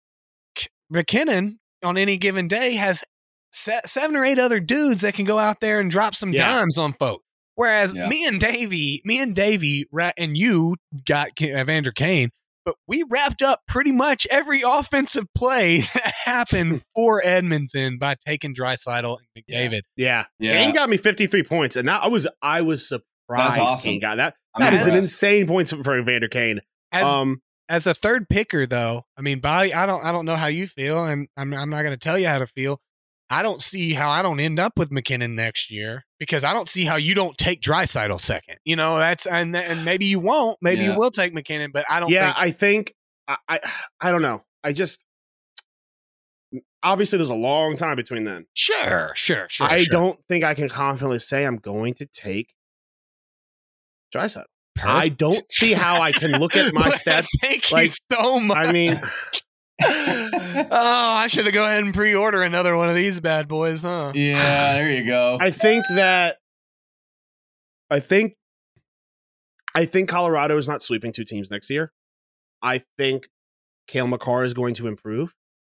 MacKinnon 0.90 1.60
on 1.84 1.98
any 1.98 2.18
given 2.18 2.48
day 2.48 2.74
has 2.76 3.04
seven 3.52 4.16
or 4.16 4.26
eight 4.26 4.38
other 4.40 4.60
dudes 4.60 5.02
that 5.02 5.14
can 5.14 5.26
go 5.26 5.40
out 5.40 5.60
there 5.62 5.80
and 5.80 5.90
drop 5.90 6.14
some 6.16 6.34
Yeah. 6.34 6.48
dimes 6.60 6.78
on 6.78 6.94
folk. 6.94 7.24
Whereas 7.56 7.94
Yeah. 7.94 8.08
me 8.10 8.26
and 8.28 8.40
Davey, 8.40 9.02
me 9.06 9.20
and 9.22 9.36
Davey, 9.36 9.86
ra- 9.92 10.12
and 10.18 10.38
you 10.38 10.76
got 11.08 11.36
K- 11.36 11.60
Evander 11.60 11.92
Kane, 11.92 12.30
but 12.66 12.76
we 12.88 13.04
wrapped 13.10 13.42
up 13.42 13.62
pretty 13.68 13.92
much 13.92 14.28
every 14.30 14.62
offensive 14.68 15.26
play 15.36 15.82
that 15.94 16.14
happened 16.26 16.82
for 16.96 17.22
Edmonton 17.26 17.98
by 17.98 18.16
taking 18.26 18.54
Draisaitl 18.56 19.18
and 19.20 19.46
McDavid. 19.46 19.82
Yeah. 19.96 20.26
Yeah. 20.40 20.52
Kane 20.54 20.74
got 20.74 20.90
me 20.90 20.98
53 20.98 21.44
points, 21.44 21.76
and 21.76 21.88
that 21.88 22.04
I 22.04 22.08
was 22.08 22.28
I 22.42 22.62
was 22.62 22.88
surprised. 22.88 23.06
That's 23.30 23.58
awesome. 23.58 23.90
Kane 23.92 24.02
got 24.02 24.16
that. 24.18 24.36
I'm 24.54 24.62
That 24.62 24.74
is 24.74 24.88
an 24.88 24.98
insane 24.98 25.48
points 25.48 25.72
for 25.72 25.98
Evander 25.98 26.28
Kane. 26.28 26.62
As 26.92 27.08
um, 27.08 27.42
as 27.68 27.84
the 27.84 27.94
third 27.94 28.30
picker, 28.30 28.66
though, 28.66 29.06
I 29.18 29.22
mean, 29.22 29.40
Bobby, 29.40 29.74
I 29.74 29.86
don't, 29.86 30.04
I 30.06 30.12
don't 30.12 30.26
know 30.26 30.36
how 30.36 30.48
you 30.48 30.68
feel, 30.68 31.04
and 31.04 31.28
I'm, 31.36 31.52
I'm 31.54 31.70
not 31.70 31.82
going 31.82 31.94
to 31.94 31.98
tell 32.00 32.18
you 32.18 32.28
how 32.28 32.38
to 32.40 32.46
feel. 32.48 32.80
I 33.30 33.42
don't 33.42 33.62
see 33.62 33.94
how 33.94 34.10
I 34.12 34.22
don't 34.22 34.40
end 34.40 34.60
up 34.60 34.74
with 34.78 34.92
MacKinnon 34.92 35.36
next 35.36 35.72
year 35.72 36.06
because 36.20 36.44
I 36.44 36.54
don't 36.54 36.68
see 36.70 36.86
how 36.86 36.96
you 36.96 37.16
don't 37.16 37.38
take 37.38 37.62
Draisaitl 37.62 38.22
second. 38.22 38.58
You 38.66 38.76
know, 38.76 38.98
that's 38.98 39.26
and 39.26 39.56
and 39.56 39.84
maybe 39.84 40.06
you 40.06 40.20
won't, 40.20 40.58
maybe 40.62 40.82
Yeah. 40.82 40.94
you 40.94 41.00
will 41.00 41.12
take 41.12 41.34
MacKinnon, 41.34 41.72
but 41.72 41.86
I 41.90 42.00
don't. 42.00 42.10
yeah, 42.12 42.34
think, 42.34 42.38
I 42.38 42.52
think 42.52 42.94
I, 43.28 43.38
I 43.50 43.60
I 44.02 44.12
don't 44.12 44.22
know. 44.22 44.44
I 44.64 44.74
just 44.74 45.06
obviously 46.84 47.18
there's 47.18 47.30
a 47.30 47.36
long 47.36 47.76
time 47.78 47.96
between 47.96 48.26
then. 48.26 48.46
sure, 48.54 49.12
sure, 49.16 49.48
sure. 49.50 49.68
I 49.68 49.80
sure. 49.80 49.92
don't 49.92 50.20
think 50.30 50.44
I 50.44 50.54
can 50.54 50.70
confidently 50.70 51.20
say 51.20 51.46
I'm 51.46 51.58
going 51.58 51.96
to 51.96 52.06
take 52.06 52.54
Draisaitl. 54.14 54.46
I 54.84 55.10
don't 55.10 55.50
see 55.50 55.74
how 55.74 56.02
I 56.02 56.12
can 56.12 56.32
look 56.40 56.56
at 56.56 56.74
my 56.74 56.90
stats. 56.90 57.28
Thank 57.42 57.72
like, 57.72 57.88
you 57.88 57.94
so 58.12 58.40
much. 58.40 58.58
I 58.58 58.72
mean, 58.72 59.00
oh, 59.84 60.68
I 60.72 61.28
should 61.28 61.46
have 61.46 61.54
go 61.54 61.66
ahead 61.66 61.84
and 61.84 61.94
pre-order 61.94 62.42
another 62.44 62.78
one 62.78 62.90
of 62.90 62.96
these 62.96 63.20
bad 63.20 63.48
boys, 63.48 63.82
huh? 63.82 64.12
Yeah, 64.16 64.74
there 64.74 64.90
you 64.90 65.06
go. 65.06 65.38
I 65.40 65.52
think 65.52 65.86
that 65.90 66.38
I 67.90 68.00
think 68.00 68.36
I 69.74 69.86
think 69.86 70.08
Colorado 70.08 70.58
is 70.58 70.68
not 70.68 70.82
sweeping 70.82 71.12
two 71.12 71.26
teams 71.26 71.52
next 71.52 71.70
year. 71.70 71.92
I 72.62 72.82
think 72.98 73.28
Cale 73.88 74.08
Makar 74.08 74.44
is 74.44 74.54
going 74.54 74.74
to 74.76 74.88
improve. 74.88 75.36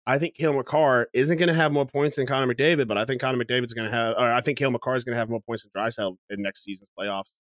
I 0.06 0.20
think 0.20 0.36
Cale 0.36 0.54
Makar 0.54 1.08
isn't 1.14 1.38
going 1.38 1.48
to 1.48 1.56
have 1.56 1.72
more 1.72 1.86
points 1.86 2.18
than 2.18 2.28
Connor 2.28 2.54
McDavid, 2.54 2.88
but 2.88 2.98
I 2.98 3.06
think 3.06 3.22
Connor 3.22 3.44
McDavid's 3.44 3.74
going 3.74 3.90
to 3.90 3.96
have, 3.96 4.16
or 4.18 4.32
I 4.32 4.42
think 4.42 4.58
Cale 4.58 4.70
Makar 4.70 4.96
is 4.96 5.04
going 5.04 5.16
to 5.16 5.20
have 5.20 5.30
more 5.30 5.42
points 5.42 5.64
than 5.64 5.72
Draisaitl 5.76 6.18
in 6.30 6.42
next 6.42 6.64
season's 6.64 6.90
playoffs. 6.98 7.32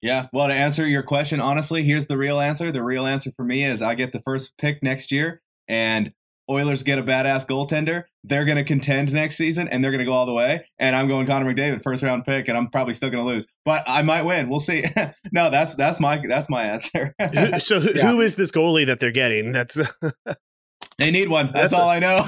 Yeah. 0.00 0.28
Well, 0.32 0.48
to 0.48 0.54
answer 0.54 0.86
your 0.86 1.02
question, 1.02 1.40
honestly, 1.40 1.82
here's 1.82 2.06
the 2.06 2.16
real 2.16 2.40
answer. 2.40 2.72
The 2.72 2.82
real 2.82 3.06
answer 3.06 3.30
for 3.32 3.44
me 3.44 3.64
is 3.64 3.82
I 3.82 3.94
get 3.94 4.12
the 4.12 4.20
first 4.20 4.56
pick 4.58 4.82
next 4.82 5.12
year, 5.12 5.42
and 5.68 6.12
Oilers 6.50 6.82
get 6.82 6.98
a 6.98 7.02
badass 7.02 7.46
goaltender. 7.46 8.04
They're 8.24 8.46
going 8.46 8.56
to 8.56 8.64
contend 8.64 9.12
next 9.12 9.36
season, 9.36 9.68
and 9.68 9.84
they're 9.84 9.90
going 9.90 9.98
to 9.98 10.06
go 10.06 10.12
all 10.14 10.24
the 10.24 10.32
way. 10.32 10.64
And 10.78 10.96
I'm 10.96 11.06
going 11.06 11.26
Connor 11.26 11.52
McDavid, 11.52 11.82
first 11.82 12.02
round 12.02 12.24
pick, 12.24 12.48
and 12.48 12.56
I'm 12.56 12.68
probably 12.68 12.94
still 12.94 13.10
going 13.10 13.22
to 13.22 13.30
lose, 13.30 13.46
but 13.66 13.84
I 13.86 14.00
might 14.00 14.22
win. 14.22 14.48
We'll 14.48 14.58
see. 14.58 14.82
no, 15.32 15.50
that's 15.50 15.74
that's 15.74 16.00
my 16.00 16.22
that's 16.26 16.48
my 16.48 16.64
answer. 16.64 17.14
So 17.60 17.80
who, 17.80 17.90
Yeah. 17.94 18.10
who 18.10 18.20
is 18.22 18.36
this 18.36 18.50
goalie 18.50 18.86
that 18.86 18.98
they're 18.98 19.10
getting? 19.10 19.52
That's 19.52 19.74
they 20.98 21.10
need 21.10 21.28
one. 21.28 21.46
That's, 21.52 21.72
That's 21.72 21.74
all 21.74 21.88
I 21.88 21.98
know. 21.98 22.24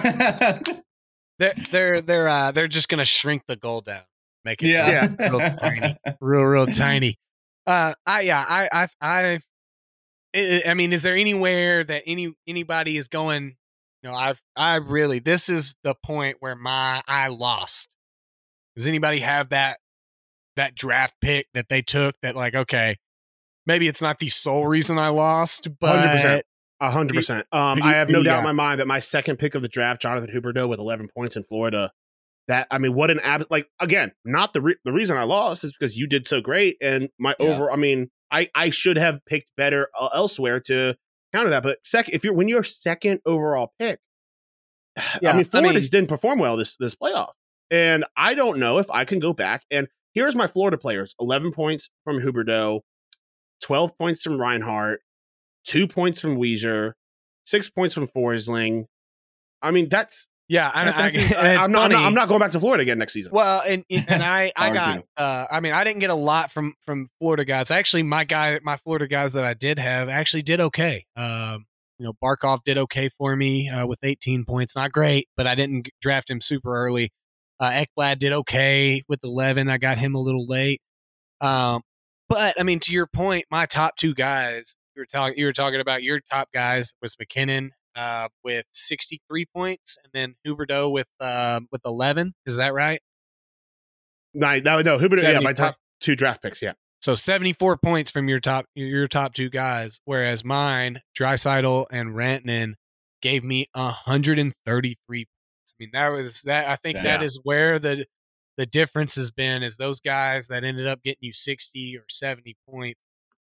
They're 1.39 1.55
they're 1.71 2.01
they're 2.03 2.29
uh 2.29 2.53
they're 2.53 2.69
just 2.69 2.91
gonna 2.91 3.07
shrink 3.07 3.43
the 3.49 3.57
goal 3.57 3.81
down, 3.81 4.03
make 4.45 4.63
it 4.63 4.69
yeah. 4.69 5.09
real 5.19 5.41
tiny, 5.57 5.97
real 6.21 6.43
real 6.43 6.67
tiny. 6.67 7.17
Uh, 7.67 7.95
I 8.07 8.21
yeah, 8.23 8.45
I 8.47 8.69
I 8.73 8.89
I. 9.01 9.41
I 10.35 10.63
I 10.67 10.75
mean, 10.75 10.93
is 10.93 11.03
there 11.03 11.17
anywhere 11.17 11.85
that 11.85 12.03
any 12.07 12.35
anybody 12.47 12.97
is 12.97 13.09
going? 13.09 13.57
You 14.03 14.11
know, 14.11 14.15
I've 14.15 14.43
I 14.57 14.77
really 14.77 15.19
this 15.19 15.49
is 15.49 15.75
the 15.83 15.95
point 15.95 16.37
where 16.41 16.57
my 16.57 17.03
I 17.07 17.29
lost. 17.29 17.89
Does 18.77 18.87
anybody 18.87 19.21
have 19.21 19.51
that 19.51 19.79
that 20.57 20.75
draft 20.75 21.15
pick 21.21 21.47
that 21.55 21.69
they 21.69 21.83
took 21.83 22.15
that 22.23 22.37
like 22.37 22.55
okay, 22.55 22.97
maybe 23.67 23.89
it's 23.89 24.03
not 24.03 24.19
the 24.19 24.29
sole 24.29 24.67
reason 24.67 24.99
I 24.99 25.09
lost, 25.09 25.69
but 25.81 26.09
100%. 26.09 26.43
A 26.83 26.91
hundred 26.91 27.15
percent. 27.15 27.47
Um, 27.53 27.83
I 27.83 27.97
have 27.97 28.09
no 28.09 28.23
doubt 28.23 28.39
in 28.39 28.45
my 28.45 28.53
mind 28.53 28.81
that 28.81 28.87
my 28.87 29.01
second 29.01 29.37
pick 29.39 29.55
of 29.55 29.61
the 29.61 29.69
draft, 29.69 30.01
Jonathan 30.01 30.31
Huberdeau, 30.35 30.67
with 30.67 30.79
eleven 30.79 31.09
points 31.15 31.37
in 31.37 31.43
Florida, 31.43 31.93
that 32.49 32.67
I 32.71 32.79
mean, 32.79 32.95
what 32.95 33.11
an 33.11 33.21
ab 33.21 33.45
like 33.51 33.69
again, 33.79 34.13
not 34.25 34.55
the 34.55 34.63
re- 34.63 34.77
the 34.83 34.93
reason 34.93 35.19
I 35.19 35.25
lost 35.25 35.63
is 35.63 35.75
because 35.79 35.99
you 35.99 36.07
did 36.07 36.27
so 36.27 36.41
great, 36.41 36.79
and 36.81 37.11
my 37.19 37.35
Yeah. 37.39 37.49
over. 37.49 37.71
I 37.71 37.77
mean, 37.77 38.11
I 38.31 38.49
I 38.55 38.71
should 38.71 38.97
have 38.97 39.25
picked 39.27 39.51
better 39.57 39.89
uh, 39.99 40.09
elsewhere 40.15 40.61
to 40.61 40.97
counter 41.33 41.51
that. 41.51 41.63
But 41.63 41.79
second, 41.85 42.15
if 42.15 42.25
you're 42.25 42.35
when 42.35 42.49
you're 42.49 42.65
second 42.65 43.21
overall 43.27 43.73
pick, 43.79 44.01
Yeah, 45.23 45.31
I 45.31 45.33
mean, 45.33 45.41
I 45.41 45.45
Florida 45.45 45.71
mean- 45.75 45.81
just 45.81 45.93
didn't 45.93 46.09
perform 46.09 46.39
well 46.39 46.57
this 46.57 46.77
this 46.77 46.95
playoff, 46.95 47.33
and 47.71 48.05
I 48.17 48.35
don't 48.35 48.59
know 48.59 48.79
if 48.79 48.91
I 48.91 49.05
can 49.05 49.19
go 49.19 49.33
back 49.33 49.65
and 49.71 49.89
here's 50.15 50.35
my 50.37 50.47
Florida 50.47 50.77
players: 50.79 51.15
eleven 51.21 51.53
points 51.53 51.91
from 52.05 52.21
Huberdeau, 52.21 52.81
twelve 53.63 53.97
points 53.99 54.23
from 54.23 54.41
Reinhart, 54.41 55.03
two 55.65 55.87
points 55.87 56.21
from 56.21 56.37
Weegar, 56.37 56.93
six 57.45 57.71
points 57.71 57.95
from 57.95 58.07
Forsling. 58.09 58.87
I 59.63 59.71
mean, 59.71 59.89
that's 59.89 60.29
Yeah, 60.51 60.69
I, 60.75 60.89
I, 60.91 61.13
I, 61.39 61.65
am 61.65 61.71
not. 61.71 61.95
I'm 61.95 62.13
not 62.13 62.27
going 62.27 62.41
back 62.41 62.51
to 62.51 62.59
Florida 62.59 62.83
again 62.83 62.99
next 62.99 63.13
season. 63.13 63.31
Well, 63.33 63.63
and 63.65 63.85
and 63.89 64.21
I 64.21 64.51
I 64.57 64.71
got 64.71 65.05
uh 65.17 65.47
I 65.49 65.61
mean 65.61 65.73
I 65.73 65.85
didn't 65.85 66.01
get 66.01 66.11
a 66.11 66.15
lot 66.15 66.51
from 66.51 66.75
from 66.85 67.07
Florida 67.21 67.45
guys. 67.45 67.71
Actually, 67.71 68.03
my 68.03 68.25
guy 68.25 68.59
my 68.65 68.77
Florida 68.77 69.07
guys 69.07 69.35
that 69.35 69.45
I 69.45 69.55
did 69.55 69.79
have 69.79 70.09
actually 70.09 70.43
did 70.43 70.61
okay. 70.61 71.07
Um, 71.15 71.67
you 72.01 72.05
know, 72.05 72.15
Barkov 72.21 72.65
did 72.65 72.79
okay 72.79 73.09
for 73.11 73.37
me 73.37 73.69
uh, 73.69 73.87
with 73.87 74.01
18 74.03 74.45
points. 74.45 74.75
Not 74.75 74.91
great, 74.91 75.29
but 75.37 75.47
I 75.47 75.55
didn't 75.55 75.89
draft 76.01 76.29
him 76.29 76.41
super 76.41 76.75
early. 76.85 77.13
Uh, 77.61 77.85
Ekblad 77.85 78.19
did 78.19 78.33
okay 78.33 79.05
with 79.09 79.21
11. 79.23 79.71
I 79.71 79.79
got 79.79 79.99
him 79.99 80.17
a 80.17 80.21
little 80.21 80.49
late. 80.49 80.81
Um, 81.41 81.83
but 82.29 82.59
I 82.59 82.65
mean, 82.65 82.81
to 82.81 82.93
your 82.93 83.07
point, 83.07 83.45
my 83.53 83.67
top 83.67 83.95
two 83.95 84.15
guys 84.15 84.75
you 84.97 85.03
were 85.03 85.07
talking 85.07 85.39
you 85.39 85.47
were 85.47 85.53
talking 85.53 85.81
about 85.81 86.03
your 86.03 86.21
top 86.29 86.49
guys 86.53 86.93
was 87.01 87.15
MacKinnon 87.21 87.71
uh, 87.97 88.29
with 88.45 88.67
63 88.73 89.47
points, 89.55 89.97
and 90.03 90.13
then 90.13 90.35
Huberdeau 90.47 90.91
with 90.91 91.09
uh, 91.21 91.61
with 91.73 91.81
11. 91.85 92.35
Is 92.47 92.57
that 92.57 92.73
right? 92.73 93.01
No, 94.35 94.59
no, 94.61 94.81
no. 94.83 94.99
Huberdeau, 94.99 95.23
yeah, 95.23 95.41
my 95.41 95.53
top 95.53 95.77
two 96.01 96.15
draft 96.17 96.43
picks. 96.43 96.63
Yeah, 96.63 96.73
So 97.01 97.15
74 97.15 97.77
points 97.79 98.11
from 98.11 98.29
your 98.29 98.41
top 98.41 98.67
your- 98.75 99.09
top 99.09 99.35
two 99.35 99.51
guys, 99.51 100.01
whereas 100.05 100.45
mine, 100.45 101.01
Draisaitl 101.19 101.87
and 101.91 102.11
Rantanen, 102.11 102.75
gave 103.23 103.43
me 103.45 103.67
133 103.75 105.25
points. 105.25 105.29
I 105.69 105.75
mean, 105.79 105.91
that 105.93 106.09
was 106.09 106.43
that. 106.43 106.69
I 106.69 106.77
think 106.77 106.97
that 107.03 107.21
Yeah. 107.21 107.27
is 107.27 107.41
where 107.43 107.79
the 107.79 108.07
the 108.57 108.67
difference 108.67 109.15
has 109.15 109.31
been 109.31 109.63
is 109.63 109.77
those 109.79 110.01
guys 110.01 110.49
that 110.49 110.65
ended 110.65 110.87
up 110.87 111.03
getting 111.03 111.19
you 111.23 111.33
60 111.33 111.97
or 111.97 112.05
70 112.11 112.57
points. 112.69 113.01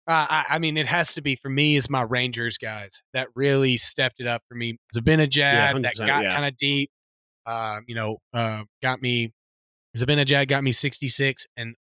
Uh, 0.07 0.25
I, 0.29 0.45
I 0.51 0.59
mean, 0.59 0.77
it 0.77 0.87
has 0.87 1.13
to 1.13 1.21
be 1.21 1.35
for 1.35 1.49
me 1.49 1.75
is 1.75 1.89
my 1.89 2.01
Rangers 2.01 2.57
guys 2.57 3.01
that 3.13 3.27
really 3.35 3.77
stepped 3.77 4.19
it 4.19 4.27
up 4.27 4.41
for 4.49 4.55
me. 4.55 4.77
Zibanejad 4.95 5.35
Yeah, 5.37 5.73
that 5.73 5.95
got 5.95 6.23
yeah. 6.23 6.33
kind 6.33 6.45
of 6.45 6.57
deep. 6.57 6.89
Um, 7.45 7.85
you 7.87 7.95
know, 7.95 8.17
uh, 8.33 8.63
got 8.81 9.01
me. 9.01 9.31
Zibanejad 9.97 10.47
got 10.47 10.63
me 10.63 10.71
66, 10.71 11.45
and 11.57 11.75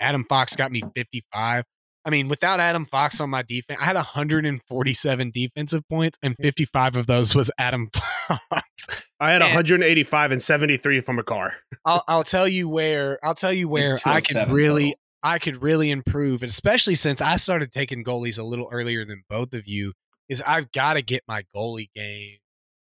Adam 0.00 0.24
Fox 0.24 0.56
got 0.56 0.72
me 0.72 0.82
55. 0.96 1.64
I 2.04 2.10
mean, 2.10 2.28
without 2.28 2.58
Adam 2.60 2.86
Fox 2.86 3.20
on 3.20 3.28
my 3.28 3.42
defense, 3.42 3.78
I 3.80 3.84
had 3.84 3.96
147 3.96 5.30
defensive 5.30 5.82
points, 5.88 6.18
and 6.22 6.34
55 6.40 6.96
of 6.96 7.06
those 7.06 7.34
was 7.34 7.50
Adam 7.58 7.90
Fox. 8.26 9.06
I 9.20 9.32
had 9.32 9.42
And- 9.42 9.50
185 9.50 10.32
and 10.32 10.42
73 10.42 11.00
from 11.02 11.16
Makar. 11.16 11.52
I'll, 11.84 12.02
I'll 12.08 12.22
tell 12.24 12.48
you 12.48 12.68
where 12.68 13.18
I'll 13.22 13.34
tell 13.34 13.52
you 13.52 13.68
where 13.68 13.98
I 14.06 14.20
can 14.20 14.50
really 14.50 14.84
total. 14.92 14.98
I 15.22 15.38
could 15.38 15.62
really 15.62 15.90
improve, 15.90 16.42
and 16.42 16.50
especially 16.50 16.94
since 16.94 17.20
I 17.20 17.36
started 17.36 17.72
taking 17.72 18.02
goalies 18.04 18.38
a 18.38 18.42
little 18.42 18.68
earlier 18.72 19.04
than 19.04 19.24
both 19.28 19.52
of 19.54 19.66
you, 19.66 19.92
is 20.28 20.40
I've 20.46 20.70
got 20.72 20.94
to 20.94 21.02
get 21.02 21.22
my 21.28 21.44
goalie 21.54 21.90
game 21.94 22.38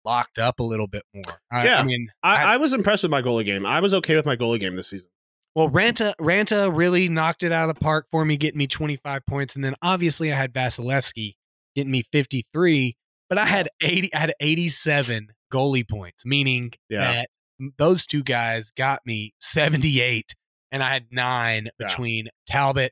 locked 0.03 0.39
up 0.39 0.59
a 0.59 0.63
little 0.63 0.87
bit 0.87 1.03
more. 1.13 1.39
I, 1.51 1.65
Yeah. 1.65 1.79
I 1.79 1.83
mean, 1.83 2.09
I, 2.23 2.43
I- 2.43 2.53
I 2.53 2.57
was 2.57 2.73
impressed 2.73 3.03
with 3.03 3.11
my 3.11 3.21
goalie 3.21 3.45
game. 3.45 3.65
I 3.65 3.79
was 3.79 3.93
okay 3.95 4.15
with 4.15 4.25
my 4.25 4.35
goalie 4.35 4.59
game 4.59 4.75
this 4.75 4.89
season. 4.89 5.09
Well, 5.55 5.69
Raanta 5.69 6.13
Raanta 6.19 6.69
really 6.75 7.07
knocked 7.07 7.41
it 7.43 7.51
out 7.53 7.69
of 7.69 7.75
the 7.75 7.79
park 7.81 8.07
for 8.11 8.25
me, 8.25 8.35
getting 8.37 8.57
me 8.57 8.67
25 8.67 9.25
points, 9.25 9.55
and 9.55 9.63
then 9.63 9.73
obviously 9.81 10.31
I 10.31 10.35
had 10.35 10.51
Vasilevskiy 10.53 11.35
getting 11.75 11.91
me 11.91 12.03
53, 12.11 12.95
but 13.29 13.37
I 13.37 13.45
had 13.45 13.69
80, 13.81 14.13
I 14.13 14.17
had 14.19 14.33
87 14.41 15.29
goalie 15.53 15.87
points, 15.87 16.25
meaning 16.25 16.73
Yeah. 16.89 16.99
that 17.11 17.29
those 17.77 18.05
two 18.05 18.21
guys 18.21 18.71
got 18.75 18.99
me 19.05 19.33
78, 19.39 20.33
and 20.75 20.83
I 20.83 20.93
had 20.93 21.05
nine 21.11 21.69
Yeah. 21.79 21.87
between 21.87 22.27
Talbot, 22.45 22.91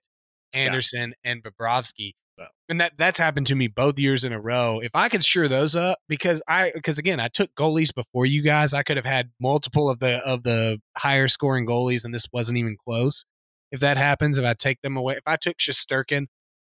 Yeah. 0.55 0.61
Andersen, 0.61 1.13
and 1.23 1.43
Bobrovsky. 1.43 2.13
Yeah. 2.37 2.47
And 2.69 2.81
that 2.81 2.93
that's 2.97 3.19
happened 3.19 3.45
to 3.47 3.55
me 3.55 3.67
both 3.67 3.99
years 3.99 4.23
in 4.23 4.33
a 4.33 4.39
row. 4.39 4.79
If 4.79 4.91
I 4.95 5.07
could 5.09 5.23
sure 5.23 5.47
those 5.47 5.75
up, 5.75 5.99
because 6.07 6.41
I 6.47 6.71
because 6.73 6.97
again 6.97 7.19
I 7.19 7.27
took 7.27 7.53
goalies 7.53 7.93
before 7.93 8.25
you 8.25 8.41
guys, 8.41 8.73
I 8.73 8.81
could 8.81 8.97
have 8.97 9.05
had 9.05 9.31
multiple 9.39 9.87
of 9.89 9.99
the 9.99 10.17
of 10.25 10.41
the 10.43 10.79
higher 10.97 11.27
scoring 11.27 11.67
goalies, 11.67 12.03
and 12.03 12.13
this 12.13 12.25
wasn't 12.33 12.57
even 12.57 12.75
close. 12.87 13.25
If 13.71 13.79
that 13.81 13.97
happens, 13.97 14.37
if 14.39 14.45
I 14.45 14.53
take 14.53 14.81
them 14.81 14.97
away, 14.97 15.13
if 15.15 15.23
I 15.27 15.35
took 15.35 15.57
Shesterkin 15.57 16.25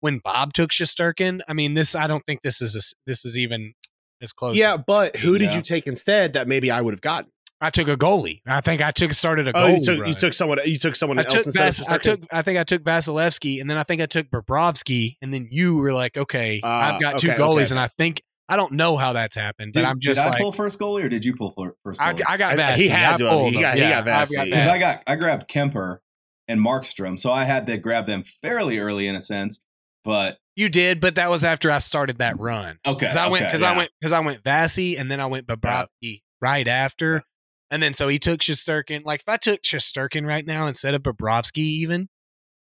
when 0.02 0.18
Bob 0.20 0.54
took 0.54 0.72
Shesterkin, 0.72 1.40
I 1.48 1.54
mean 1.54 1.74
this. 1.76 1.96
I 1.96 2.08
don't 2.08 2.24
think 2.26 2.42
this 2.44 2.62
is 2.62 2.76
a, 2.76 2.82
this 3.06 3.24
is 3.24 3.38
even 3.38 3.74
as 4.22 4.34
close. 4.34 4.58
Yeah, 4.58 4.76
but 4.78 5.18
who 5.18 5.38
did 5.38 5.52
Yeah. 5.52 5.58
you 5.58 5.62
take 5.62 5.88
instead 5.88 6.34
that 6.34 6.48
maybe 6.48 6.70
I 6.72 6.82
would 6.82 6.94
have 6.94 7.02
gotten? 7.02 7.32
I 7.62 7.70
took 7.70 7.88
a 7.88 7.96
goalie. 7.96 8.42
I 8.46 8.62
think 8.62 8.82
I 8.82 8.92
took 8.92 9.14
started 9.14 9.48
a 9.48 9.52
Oh, 9.58 9.62
goalie. 9.62 9.78
you 9.78 9.84
took, 9.84 10.08
you 10.08 10.14
took 10.16 10.34
someone. 10.34 10.60
You 10.66 10.78
took 10.78 10.96
someone 10.96 11.20
I 11.20 11.24
else 11.24 11.44
took, 11.46 11.54
Vas- 11.54 11.88
I 11.88 11.98
took 11.98 12.22
I 12.32 12.42
think 12.42 12.60
I 12.60 12.64
took 12.64 12.84
Vasilevskiy 12.84 13.62
and 13.62 13.70
then 13.70 13.78
I 13.78 13.84
think 13.84 14.02
I 14.02 14.06
took 14.08 14.30
Bobrovsky 14.30 15.16
and 15.22 15.34
then 15.34 15.48
you 15.52 15.78
were 15.78 15.94
like, 15.94 16.18
okay, 16.18 16.60
Ah, 16.64 16.94
I've 16.96 17.02
got 17.02 17.20
two 17.20 17.30
goalies 17.30 17.64
okay. 17.68 17.72
and 17.72 17.80
I 17.80 17.88
think 17.88 18.22
I 18.50 18.58
don't 18.58 18.74
know 18.74 18.98
how 18.98 19.14
that's 19.14 19.36
happened, 19.36 19.72
but 19.74 19.80
Did, 19.82 19.88
I'm 19.88 20.00
just 20.00 20.22
did 20.22 20.28
like 20.30 20.36
I 20.36 20.42
pull 20.42 20.52
first 20.52 20.80
goalie 20.80 21.04
or 21.04 21.10
did 21.10 21.24
you 21.26 21.36
pull 21.36 21.52
first 21.84 22.00
goalie? 22.02 22.22
I 22.28 22.38
got 22.38 22.54
I- 22.54 22.56
Vassy. 22.58 22.84
he 22.84 22.90
had 22.90 23.14
I 23.14 23.18
to 23.18 23.30
pulled 23.30 23.50
He 23.52 23.56
him. 23.56 23.62
got- 23.62 23.76
he 23.76 23.82
yeah, 23.82 23.90
got 23.90 23.98
I've 24.00 24.06
Vassy. 24.06 24.44
because 24.44 24.68
I 24.68 24.78
got 24.80 25.04
I 25.08 25.16
grabbed 25.16 25.50
Kuemper 25.50 26.00
and 26.48 26.60
Markstrom, 26.60 27.18
so 27.20 27.32
I 27.32 27.46
had 27.46 27.66
to 27.68 27.78
grab 27.78 28.06
them 28.06 28.24
fairly 28.24 28.78
early 28.78 29.08
in 29.08 29.16
a 29.16 29.22
sense. 29.22 29.64
But 30.04 30.38
You 30.56 30.70
did, 30.70 31.00
but 31.00 31.16
that 31.16 31.32
was 31.32 31.44
after 31.44 31.72
I 31.72 31.80
started 31.80 32.20
that 32.20 32.40
run. 32.40 32.78
okay, 32.86 32.94
Because 33.08 33.16
I 33.16 33.28
went 33.30 33.44
okay, 33.44 33.50
because 33.50 33.62
yeah. 33.62 33.72
I 33.72 33.78
went 33.78 33.92
because 34.00 34.12
I 34.14 34.20
went 34.20 34.44
Vassy 34.44 34.98
and 34.98 35.10
then 35.10 35.20
I 35.20 35.26
went 35.26 35.48
Bobrovsky 35.48 36.22
right 36.42 36.68
after. 36.68 37.24
And 37.72 37.82
then 37.82 37.94
so 37.94 38.08
he 38.08 38.20
took 38.20 38.40
Shesterkin. 38.42 39.04
Like 39.06 39.22
if 39.22 39.30
I 39.30 39.38
took 39.38 39.62
Shesterkin 39.64 40.26
right 40.28 40.46
now 40.46 40.68
instead 40.68 40.94
of 40.94 41.02
Bobrovsky, 41.04 41.58
even, 41.64 42.10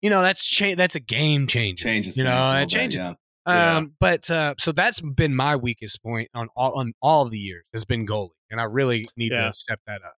you 0.01 0.09
know, 0.11 0.23
that's 0.23 0.47
cha- 0.47 0.75
that's 0.75 0.95
a 0.95 1.01
game 1.01 1.47
changer. 1.47 1.85
changes. 1.85 2.17
You 2.17 2.25
know, 2.25 2.31
it 2.31 2.35
little 2.35 2.61
bit, 2.61 2.69
changes- 2.71 2.97
yeah. 2.97 3.15
Yeah. 3.47 3.77
Um, 3.79 3.95
but 3.99 4.31
uh, 4.31 4.55
so 4.59 4.73
that's 4.73 5.01
been 5.01 5.35
my 5.35 5.57
weakest 5.57 6.03
point 6.03 6.29
on 6.35 6.49
all 6.55 6.73
on 6.79 6.93
all 7.01 7.23
of 7.25 7.31
the 7.31 7.39
years 7.39 7.65
has 7.73 7.85
been 7.87 8.07
goalie, 8.07 8.31
and 8.51 8.61
I 8.61 8.65
really 8.65 9.07
need 9.17 9.33
Yeah. 9.33 9.47
to 9.47 9.53
step 9.55 9.81
that 9.87 10.03
up. 10.03 10.15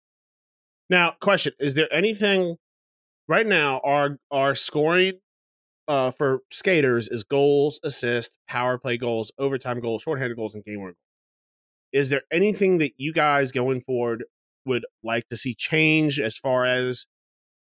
Now, 0.89 1.11
question: 1.21 1.53
Is 1.59 1.75
there 1.75 1.91
anything 1.93 2.55
right 3.27 3.45
now? 3.45 3.81
Our 3.83 4.17
our 4.31 4.55
scoring 4.55 5.19
uh, 5.87 6.09
for 6.09 6.39
skaters 6.49 7.07
is 7.07 7.23
goals, 7.23 7.79
assists, 7.83 8.35
power 8.47 8.79
play 8.79 8.97
goals, 8.97 9.31
overtime 9.37 9.79
goals, 9.79 10.01
shorthanded 10.01 10.35
goals, 10.35 10.55
and 10.55 10.63
game 10.63 10.79
winner. 10.79 10.93
goals. 10.93 10.97
Is 12.03 12.09
there 12.09 12.23
anything 12.31 12.79
that 12.79 12.93
you 12.97 13.13
guys 13.13 13.51
going 13.51 13.81
forward 13.81 14.23
would 14.69 14.85
like 15.03 15.27
to 15.29 15.35
see 15.37 15.53
change 15.53 16.19
as 16.19 16.37
far 16.37 16.65
as 16.65 17.05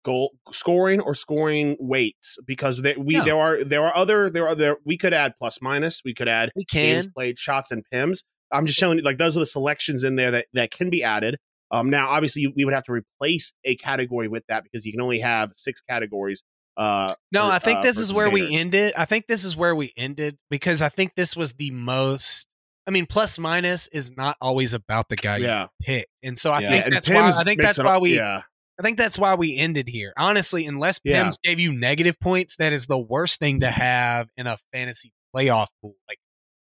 goal 0.05 0.31
scoring 0.51 0.99
or 1.01 1.13
scoring 1.15 1.75
weights? 1.79 2.37
Because 2.45 2.81
they, 2.83 2.95
we 2.95 3.15
No. 3.15 3.23
there 3.25 3.37
are 3.37 3.63
there 3.63 3.83
are 3.87 3.95
other 3.95 4.29
there 4.29 4.47
are 4.47 4.55
there 4.55 4.77
we 4.85 4.97
could 4.97 5.13
add 5.13 5.33
plus 5.39 5.59
minus. 5.61 6.01
We 6.05 6.13
could 6.13 6.27
add 6.27 6.51
We 6.55 6.65
games 6.65 7.05
can. 7.05 7.13
played, 7.13 7.39
shots, 7.39 7.71
and 7.71 7.83
pims. 7.91 8.23
I'm 8.51 8.65
just 8.65 8.79
showing 8.79 8.97
you 8.99 9.03
like 9.03 9.17
those 9.17 9.35
are 9.35 9.41
the 9.41 9.45
selections 9.45 10.03
in 10.03 10.15
there 10.15 10.31
that 10.31 10.45
that 10.53 10.71
can 10.71 10.89
be 10.89 11.03
added. 11.03 11.37
Um, 11.71 11.89
now, 11.91 12.09
obviously, 12.09 12.47
we 12.55 12.65
would 12.65 12.73
have 12.73 12.85
to 12.85 12.91
replace 12.91 13.53
a 13.63 13.75
category 13.75 14.27
with 14.27 14.43
that 14.49 14.63
because 14.63 14.85
you 14.85 14.91
can 14.91 15.01
only 15.01 15.19
have 15.19 15.51
six 15.55 15.81
categories. 15.81 16.41
Uh, 16.75 17.13
No, 17.31 17.45
for- 17.45 17.51
I 17.53 17.59
think 17.59 17.79
uh, 17.79 17.81
this 17.83 17.99
is 17.99 18.11
where 18.11 18.29
we 18.29 18.55
ended. 18.55 18.93
I 18.97 19.05
think 19.05 19.27
this 19.27 19.43
is 19.43 19.55
where 19.55 19.75
we 19.75 19.93
ended 19.97 20.37
because 20.49 20.81
I 20.81 20.89
think 20.89 21.13
this 21.15 21.35
was 21.35 21.53
the 21.55 21.69
most. 21.71 22.47
I 22.89 22.91
mean, 22.91 23.05
plus 23.05 23.37
minus 23.37 23.85
is 23.89 24.17
not 24.17 24.35
always 24.41 24.73
about 24.73 25.09
the 25.09 25.15
guy 25.15 25.37
Yeah, 25.37 25.61
you 25.61 25.85
pick, 25.85 26.07
and 26.23 26.39
so 26.39 26.51
I 26.51 26.61
Yeah. 26.61 26.71
think 26.71 26.85
and 26.85 26.93
that's 26.95 27.07
why. 27.07 27.29
I 27.29 27.43
think 27.43 27.61
that's 27.61 27.77
why 27.77 27.99
we. 27.99 28.15
Yeah, 28.15 28.41
I 28.79 28.81
think 28.81 28.97
that's 28.97 29.19
why 29.19 29.35
we 29.35 29.55
ended 29.55 29.87
here. 29.87 30.11
Honestly, 30.17 30.65
unless 30.65 30.97
Pims 30.97 31.35
gave 31.43 31.59
you 31.59 31.71
negative 31.71 32.19
points, 32.19 32.55
that 32.55 32.73
is 32.73 32.87
the 32.87 32.97
worst 32.97 33.37
thing 33.37 33.59
to 33.59 33.69
have 33.69 34.29
in 34.35 34.47
a 34.47 34.57
fantasy 34.73 35.13
playoff 35.35 35.67
pool. 35.83 35.97
Like 36.07 36.17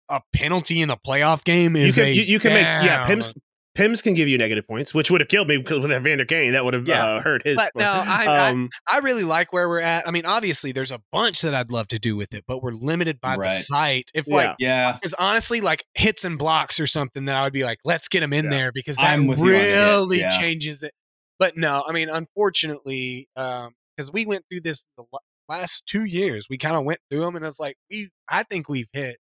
a 0.08 0.22
penalty 0.32 0.80
in 0.80 0.90
a 0.90 0.96
playoff 0.96 1.44
game 1.44 1.76
you 1.76 1.88
is 1.88 1.96
can 1.96 2.06
a 2.06 2.14
you, 2.14 2.22
you 2.22 2.40
can 2.40 2.54
make 2.54 2.64
yeah. 2.64 3.06
Pims 3.08 3.34
Pims 3.76 4.02
can 4.02 4.14
give 4.14 4.28
you 4.30 4.38
negative 4.38 4.66
points, 4.68 4.94
which 4.94 5.12
would 5.12 5.20
have 5.22 5.28
killed 5.28 5.48
me 5.50 5.58
because 5.58 5.80
with 5.80 5.92
Evander 5.92 6.24
Kane 6.26 6.54
that 6.54 6.64
would 6.64 6.74
have 6.74 6.88
Yeah. 6.88 7.06
uh, 7.06 7.22
hurt 7.22 7.44
his. 7.46 7.58
But 7.58 7.72
no, 7.76 7.86
I- 7.92 8.26
I- 8.26 8.50
um, 8.50 8.70
I 8.88 9.00
really 9.00 9.24
like 9.26 9.52
where 9.52 9.68
we're 9.68 9.82
at. 9.82 10.08
I 10.08 10.12
mean, 10.12 10.26
obviously, 10.26 10.72
there's 10.72 10.92
a 10.92 11.02
bunch 11.12 11.42
that 11.42 11.54
I'd 11.54 11.72
love 11.72 11.90
to 11.90 12.00
do 12.00 12.16
with 12.16 12.34
it, 12.34 12.46
but 12.48 12.64
we're 12.64 12.72
limited 12.72 13.20
by 13.20 13.36
the 13.36 13.50
site. 13.50 14.10
If 14.14 14.26
Yeah. 14.28 14.34
like, 14.36 14.56
Yeah, 14.60 14.94
because 14.94 15.14
honestly, 15.16 15.60
like 15.62 15.84
hits 15.94 16.24
and 16.24 16.40
blocks 16.40 16.80
or 16.80 16.88
something, 16.88 17.26
that 17.26 17.36
I 17.36 17.44
would 17.44 17.54
be 17.54 17.64
like, 17.66 17.80
let's 17.84 18.08
get 18.08 18.22
them 18.22 18.32
in 18.34 18.46
Yeah. 18.46 18.52
there 18.52 18.72
because 18.74 18.96
that 18.96 19.10
I'm 19.12 19.28
with 19.28 19.40
you 19.40 19.46
hits, 19.54 19.76
really 19.78 20.20
yeah. 20.22 20.40
changes 20.40 20.82
it. 20.82 20.94
But 21.38 21.58
no, 21.58 21.84
I 21.86 21.92
mean, 21.92 22.10
unfortunately, 22.10 23.28
because 23.36 24.12
we 24.14 24.26
went 24.26 24.46
through 24.50 24.62
this 24.62 24.86
the 24.98 25.04
last 25.50 25.86
two 25.86 26.06
years, 26.06 26.48
we 26.50 26.58
kind 26.58 26.76
of 26.78 26.86
went 26.86 27.00
through 27.10 27.22
them, 27.22 27.36
and 27.36 27.46
it's 27.46 27.60
like 27.60 27.76
we, 27.92 28.10
I 28.30 28.44
think 28.44 28.70
we've 28.70 28.88
hit. 28.94 29.18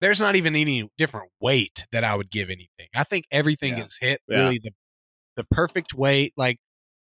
There's 0.00 0.20
not 0.20 0.36
even 0.36 0.54
any 0.56 0.88
different 0.98 1.30
weight 1.40 1.86
that 1.92 2.04
I 2.04 2.14
would 2.14 2.30
give 2.30 2.50
anything. 2.50 2.88
I 2.94 3.04
think 3.04 3.24
everything 3.30 3.78
Yeah. 3.78 3.84
is 3.84 3.98
hit 4.00 4.20
Yeah. 4.28 4.36
really 4.38 4.58
the 4.58 4.72
the 5.36 5.44
perfect 5.44 5.92
weight. 5.94 6.32
Like 6.36 6.58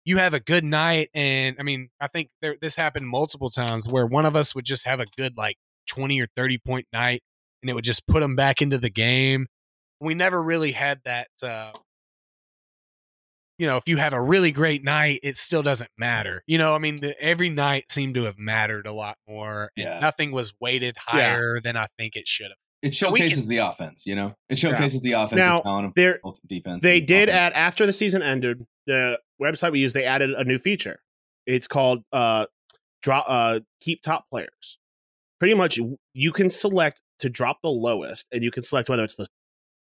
you 0.05 0.17
have 0.17 0.34
a 0.34 0.39
good 0.39 0.63
night, 0.63 1.10
and 1.13 1.55
I 1.60 1.63
mean, 1.63 1.89
I 2.00 2.08
think 2.08 2.29
there, 2.41 2.55
this 2.62 2.75
happened 2.75 3.08
multiple 3.08 3.50
times 3.50 3.88
where 3.88 4.05
one 4.05 4.25
of 4.25 4.36
us 4.36 4.53
would 4.55 4.65
just 4.65 4.86
have 4.88 5.00
a 5.01 5.05
good 5.17 5.36
like 5.38 5.58
twenty 5.88 6.19
or 6.22 6.27
thirty 6.36 6.58
point 6.58 6.88
night, 6.93 7.22
and 7.62 7.69
it 7.69 7.74
would 7.74 7.84
just 7.84 8.05
put 8.08 8.19
them 8.22 8.36
back 8.36 8.62
into 8.62 8.77
the 8.77 8.89
game. 8.89 9.48
We 10.00 10.13
never 10.13 10.41
really 10.41 10.72
had 10.74 11.01
that. 11.05 11.27
Uh, 11.43 11.74
you 13.58 13.67
know, 13.67 13.75
if 13.77 13.84
you 13.88 13.98
have 13.98 14.13
a 14.13 14.22
really 14.22 14.51
great 14.51 14.84
night, 14.86 15.19
it 15.22 15.36
still 15.36 15.62
doesn't 15.62 15.89
matter. 15.98 16.43
You 16.48 16.58
know, 16.58 16.74
I 16.74 16.77
mean, 16.77 16.98
the, 17.01 17.19
every 17.22 17.50
night 17.50 17.91
seemed 17.91 18.15
to 18.15 18.24
have 18.24 18.38
mattered 18.39 18.88
a 18.88 18.93
lot 18.93 19.17
more. 19.27 19.69
and 19.75 19.86
Yeah. 19.86 20.00
nothing 20.00 20.31
was 20.31 20.53
weighted 20.62 20.96
higher 20.98 21.60
than 21.62 21.75
I 21.75 21.88
think 21.98 22.15
it 22.15 22.25
should 22.27 22.46
have. 22.51 22.58
It 22.81 22.95
So 22.95 23.12
we 23.12 23.19
showcases 23.19 23.48
the 23.48 23.57
offense, 23.57 24.05
you 24.05 24.15
know. 24.15 24.36
It 24.50 24.57
showcases 24.57 25.01
the 25.01 25.12
offensive 25.13 25.45
Now, 25.45 25.57
talent 25.57 25.88
of 25.88 25.93
there- 25.95 26.19
both 26.24 26.39
defense. 26.48 26.81
They 26.81 27.01
did 27.01 27.27
offense. 27.29 27.38
add 27.38 27.53
after 27.53 27.86
the 27.86 27.93
season 27.93 28.21
ended, 28.21 28.65
the 28.88 29.19
website 29.41 29.71
we 29.71 29.79
used 29.79 29.95
they 29.95 30.05
added 30.05 30.31
a 30.31 30.43
new 30.43 30.57
feature. 30.57 31.01
It's 31.45 31.67
called 31.67 32.03
uh 32.13 32.45
drop 33.01 33.25
uh 33.27 33.59
keep 33.81 34.01
top 34.01 34.25
players. 34.29 34.77
Pretty 35.39 35.55
much 35.55 35.79
you 36.13 36.31
can 36.31 36.50
select 36.50 37.01
to 37.19 37.29
drop 37.29 37.59
the 37.62 37.69
lowest 37.69 38.27
and 38.31 38.43
you 38.43 38.51
can 38.51 38.63
select 38.63 38.88
whether 38.89 39.03
it's 39.03 39.15
the 39.15 39.27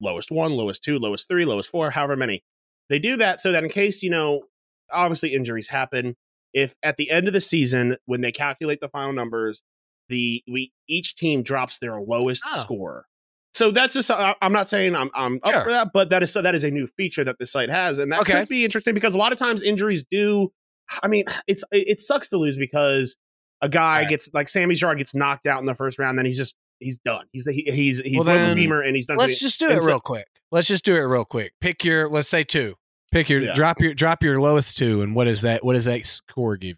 lowest 0.01 0.31
one, 0.31 0.53
lowest 0.53 0.83
two, 0.83 0.99
lowest 0.99 1.29
three, 1.29 1.45
lowest 1.45 1.71
four, 1.71 1.91
however 1.91 2.17
many. 2.17 2.43
They 2.89 2.99
do 2.99 3.17
that 3.17 3.41
so 3.41 3.51
that 3.53 3.63
in 3.65 3.71
case, 3.71 4.03
you 4.03 4.11
know, 4.11 4.45
obviously 4.93 5.35
injuries 5.35 5.69
happen, 5.69 6.17
if 6.53 6.75
at 6.83 6.97
the 6.97 7.11
end 7.11 7.27
of 7.27 7.33
the 7.33 7.41
season 7.41 7.97
when 8.05 8.21
they 8.21 8.31
calculate 8.33 8.81
the 8.81 8.89
final 8.89 9.13
numbers, 9.13 9.63
the 10.09 10.43
we 10.51 10.73
each 10.89 11.17
team 11.17 11.43
drops 11.43 11.79
their 11.79 12.01
lowest 12.01 12.43
Oh. 12.47 12.59
score. 12.61 13.07
So 13.55 13.71
that's 13.71 13.95
just 13.95 14.11
I'm 14.11 14.53
not 14.53 14.69
saying 14.69 14.97
I'm 14.97 15.11
I'm 15.15 15.39
up 15.45 15.53
Sure. 15.53 15.65
for 15.65 15.71
that, 15.71 15.91
but 15.95 16.11
that 16.11 16.23
is 16.23 16.33
that 16.35 16.55
is 16.55 16.65
a 16.65 16.71
new 16.71 16.87
feature 16.97 17.23
that 17.25 17.39
the 17.39 17.47
site 17.47 17.71
has, 17.71 17.99
and 17.99 18.11
that 18.13 18.21
Okay. 18.21 18.33
could 18.41 18.49
be 18.49 18.65
interesting 18.65 18.95
because 18.95 19.15
a 19.15 19.19
lot 19.19 19.33
of 19.33 19.39
times 19.39 19.63
injuries 19.63 20.05
do. 20.11 20.53
I 21.03 21.09
mean, 21.09 21.25
it's 21.47 21.65
it, 21.73 22.01
sucks 22.01 22.29
to 22.31 22.37
lose 22.37 22.59
because 22.59 23.17
a 23.63 23.69
guy 23.69 24.01
Right. 24.01 24.09
gets 24.09 24.29
like 24.35 24.49
Sammy 24.49 24.75
Girard 24.75 24.99
gets 24.99 25.15
knocked 25.15 25.47
out 25.47 25.61
in 25.61 25.67
the 25.67 25.75
first 25.75 25.99
round, 25.99 26.19
then 26.19 26.27
he's 26.27 26.37
just 26.37 26.57
he's 26.81 26.99
done. 26.99 27.27
He's 27.33 27.47
he, 27.47 27.63
he's 27.71 28.01
he's 28.01 28.15
Well, 28.17 28.25
broken 28.25 28.43
then, 28.43 28.57
femur 28.57 28.83
and 28.83 28.97
he's 28.97 29.07
done. 29.07 29.17
Let's 29.17 29.39
just 29.41 29.59
do 29.61 29.71
it 29.71 29.81
so- 29.81 29.87
real 29.87 30.01
quick. 30.01 30.27
Let's 30.51 30.69
just 30.69 30.85
do 30.85 30.95
it 30.97 31.01
real 31.01 31.25
quick. 31.25 31.53
Pick 31.61 31.85
your 31.85 32.09
let's 32.11 32.29
say 32.29 32.43
two. 32.45 32.75
Pick 33.13 33.29
your 33.31 33.41
Yeah. 33.41 33.55
drop 33.55 33.81
your 33.81 33.95
drop 33.95 34.23
your 34.25 34.41
lowest 34.41 34.77
two, 34.77 35.01
and 35.01 35.15
what 35.15 35.29
is 35.29 35.43
that? 35.43 35.65
What 35.65 35.75
does 35.75 35.85
that 35.85 36.05
score 36.07 36.57
give? 36.57 36.71
you? 36.71 36.75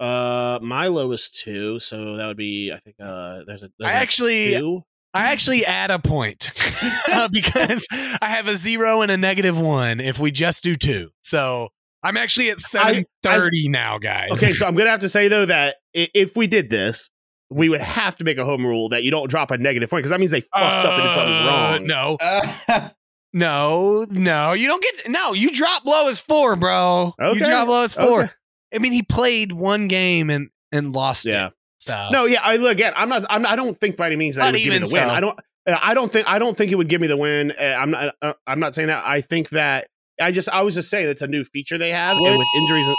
Uh, 0.00 0.58
my 0.62 0.86
lowest 0.86 1.38
two, 1.38 1.78
so 1.78 2.16
that 2.16 2.26
would 2.26 2.36
be 2.38 2.72
I 2.74 2.78
think 2.78 2.96
uh 2.98 3.40
there's 3.46 3.62
a 3.62 3.70
there's 3.78 3.90
I 3.90 3.92
a 3.92 3.96
actually 3.96 4.54
two. 4.54 4.82
I 5.12 5.32
actually 5.32 5.66
add 5.66 5.90
a 5.90 5.98
point 5.98 6.50
uh, 7.12 7.28
because 7.28 7.86
I 7.92 8.30
have 8.30 8.48
a 8.48 8.56
zero 8.56 9.02
and 9.02 9.10
a 9.10 9.16
negative 9.16 9.58
one 9.58 10.00
if 10.00 10.18
we 10.18 10.30
just 10.30 10.62
do 10.64 10.74
two. 10.76 11.10
So 11.22 11.68
I'm 12.02 12.16
actually 12.16 12.48
at 12.50 12.60
seven 12.60 13.04
thirty 13.22 13.68
now, 13.68 13.98
guys. 13.98 14.30
Okay, 14.32 14.52
so 14.54 14.66
I'm 14.66 14.74
gonna 14.74 14.88
have 14.96 15.00
to 15.00 15.08
say 15.08 15.28
though 15.28 15.44
that 15.46 15.76
if 15.92 16.34
we 16.36 16.46
did 16.46 16.70
this, 16.70 17.10
we 17.50 17.68
would 17.68 17.80
have 17.82 18.16
to 18.18 18.24
make 18.24 18.38
a 18.38 18.44
home 18.44 18.64
rule 18.64 18.88
that 18.90 19.02
you 19.02 19.10
don't 19.10 19.28
drop 19.28 19.50
a 19.50 19.58
negative 19.58 19.90
point 19.90 20.00
because 20.00 20.10
that 20.10 20.20
means 20.20 20.30
they 20.30 20.40
fucked 20.40 20.56
up 20.86 20.92
and 20.94 21.02
did 21.02 21.14
something 21.14 21.34
Uh, 21.34 21.46
wrong. 21.46 21.86
No, 21.86 22.16
Uh, 22.22 22.88
no, 23.32 24.06
no. 24.10 24.52
You 24.54 24.66
don't 24.68 24.82
get 24.82 25.08
no. 25.10 25.32
You 25.34 25.50
drop 25.50 25.84
low 25.84 26.08
as 26.08 26.20
four, 26.20 26.56
bro. 26.56 27.14
You 27.20 27.38
drop 27.38 27.68
low 27.68 27.82
as 27.82 27.94
four. 27.94 28.22
okay. 28.22 28.32
I 28.74 28.78
mean, 28.78 28.92
he 28.92 29.02
played 29.02 29.52
one 29.52 29.88
game 29.88 30.30
and 30.30 30.50
and 30.72 30.92
lost 30.94 31.26
Yeah. 31.26 31.48
it. 31.48 31.52
So 31.80 32.08
No, 32.12 32.24
yeah. 32.26 32.40
I 32.42 32.56
look 32.56 32.72
again. 32.72 32.92
I'm 32.96 33.08
not. 33.08 33.24
I'm. 33.30 33.46
I 33.46 33.56
don't 33.56 33.76
think 33.76 33.96
by 33.96 34.06
any 34.06 34.16
means 34.16 34.36
that 34.36 34.42
Not 34.42 34.52
would 34.52 34.58
give 34.58 34.68
me 34.68 34.76
even 34.76 34.88
the 34.88 34.94
win. 34.94 35.08
so. 35.08 35.14
I 35.14 35.20
don't. 35.20 35.38
uh, 35.66 35.78
I 35.82 35.94
don't 35.94 36.12
think. 36.12 36.28
I 36.28 36.38
don't 36.38 36.56
think 36.56 36.70
it 36.70 36.74
would 36.76 36.88
give 36.88 37.00
me 37.00 37.06
the 37.06 37.16
win. 37.16 37.52
Uh, 37.58 37.62
I'm 37.64 37.90
not. 37.90 38.14
Uh, 38.20 38.32
I'm 38.46 38.60
not 38.60 38.74
saying 38.74 38.88
that. 38.88 39.04
I 39.06 39.20
think 39.22 39.48
that. 39.50 39.88
I 40.20 40.30
just. 40.30 40.48
I 40.50 40.60
was 40.62 40.74
just 40.74 40.90
saying 40.90 41.08
it's 41.08 41.22
a 41.22 41.26
new 41.26 41.42
feature 41.44 41.78
they 41.78 41.90
have, 41.90 42.10
and 42.16 42.20
with 42.38 42.46
injuries. 42.56 42.86
and- 42.86 42.96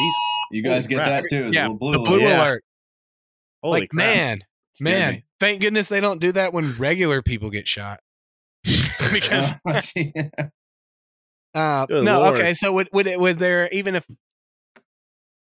Jeez. 0.00 0.12
you 0.52 0.62
guys 0.62 0.86
Holy 0.86 0.94
get 0.96 1.04
crap. 1.04 1.22
that 1.22 1.24
too. 1.30 1.50
yeah, 1.52 1.68
the 1.68 1.74
blue, 1.74 1.92
the 1.92 1.98
blue 2.00 2.20
yeah. 2.20 2.40
alert. 2.42 2.64
Holy 3.62 3.80
like 3.80 3.90
crap. 3.90 3.96
man, 4.06 4.38
Scared 4.72 4.98
man. 4.98 5.12
me. 5.14 5.24
Thank 5.40 5.60
goodness 5.60 5.88
they 5.88 6.00
don't 6.00 6.20
do 6.20 6.32
that 6.32 6.52
when 6.52 6.76
regular 6.76 7.22
people 7.22 7.50
get 7.50 7.66
shot. 7.68 8.00
because 9.12 9.52
uh, 11.54 11.86
no, 11.88 12.20
Lord. 12.20 12.36
okay. 12.36 12.54
So 12.54 12.72
would 12.72 12.88
would 12.92 13.06
it 13.06 13.18
would 13.20 13.38
there 13.38 13.68
even 13.70 13.94
if 13.94 14.06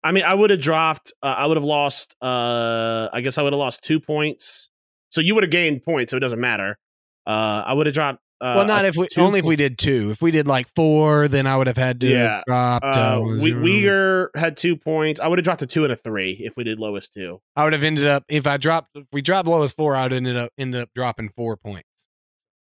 I 0.06 0.12
mean, 0.12 0.24
I 0.24 0.34
would 0.36 0.52
have 0.52 0.62
dropped. 0.62 1.12
Uh, 1.24 1.34
I 1.38 1.48
would 1.48 1.58
have 1.58 1.63
lost. 1.63 2.15
Uh, 2.22 3.10
I 3.12 3.22
guess 3.22 3.38
I 3.38 3.41
would 3.44 3.54
have 3.54 3.60
lost 3.60 3.84
two 3.84 4.00
points. 4.00 4.70
So 5.10 5.20
you 5.20 5.34
would 5.34 5.44
have 5.44 5.52
gained 5.52 5.82
points, 5.84 6.12
so 6.12 6.18
it 6.18 6.20
doesn't 6.22 6.39
matter. 6.39 6.78
Uh, 7.26 7.63
I 7.65 7.74
would 7.74 7.88
have 7.88 7.96
dropped. 7.96 8.20
Uh, 8.41 8.54
well 8.58 8.65
not 8.65 8.84
if 8.84 8.98
we 8.98 9.08
two 9.08 9.22
only 9.22 9.39
if 9.39 9.46
we 9.46 9.56
did 9.56 9.78
two. 9.78 10.12
If 10.12 10.22
we 10.22 10.30
did 10.30 10.46
like 10.46 10.68
four, 10.76 11.28
then 11.30 11.48
I 11.48 11.56
would 11.58 11.68
have 11.68 11.78
had 11.78 12.02
to 12.02 12.08
Yeah. 12.08 12.41
drop. 12.46 12.84
Uh, 12.84 12.88
Uh, 12.89 13.20
we, 13.22 13.39
zero. 13.50 13.63
Uyghur 13.63 14.28
had 14.39 14.58
two 14.58 14.76
points. 14.76 15.22
I 15.22 15.28
would 15.30 15.39
have 15.39 15.44
dropped 15.46 15.62
a 15.62 15.65
two 15.65 15.86
and 15.86 15.94
a 15.94 15.96
three 15.96 16.32
if 16.34 16.58
we 16.58 16.65
did 16.65 16.78
lowest 16.78 17.13
two. 17.13 17.41
I 17.56 17.63
would 17.63 17.72
have 17.74 17.84
ended 17.84 18.06
up 18.06 18.26
if 18.28 18.46
I 18.46 18.58
dropped 18.58 18.89
if 18.94 19.06
we 19.13 19.22
dropped 19.22 19.48
lowest 19.48 19.76
four, 19.78 19.96
I 19.96 20.04
would 20.04 20.12
have 20.12 20.18
ended 20.18 20.36
up 20.36 20.52
ended 20.58 20.82
up 20.82 20.89
dropping 20.94 21.30
four 21.30 21.56
points. 21.56 21.88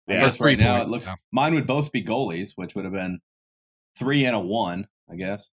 Yeah. 0.08 0.22
guess 0.22 0.38
Three 0.38 0.54
right 0.54 0.60
now 0.60 0.78
points, 0.78 0.88
it 0.88 0.92
looks 0.92 1.08
yeah. 1.08 1.16
mine 1.32 1.54
would 1.54 1.68
both 1.68 1.92
be 1.92 2.04
goalies, 2.04 2.54
which 2.56 2.74
would 2.76 2.84
have 2.84 2.94
been 2.94 3.20
three 3.96 4.26
and 4.26 4.36
a 4.36 4.40
one. 4.40 4.88
I 5.10 5.16
guess. 5.16 5.50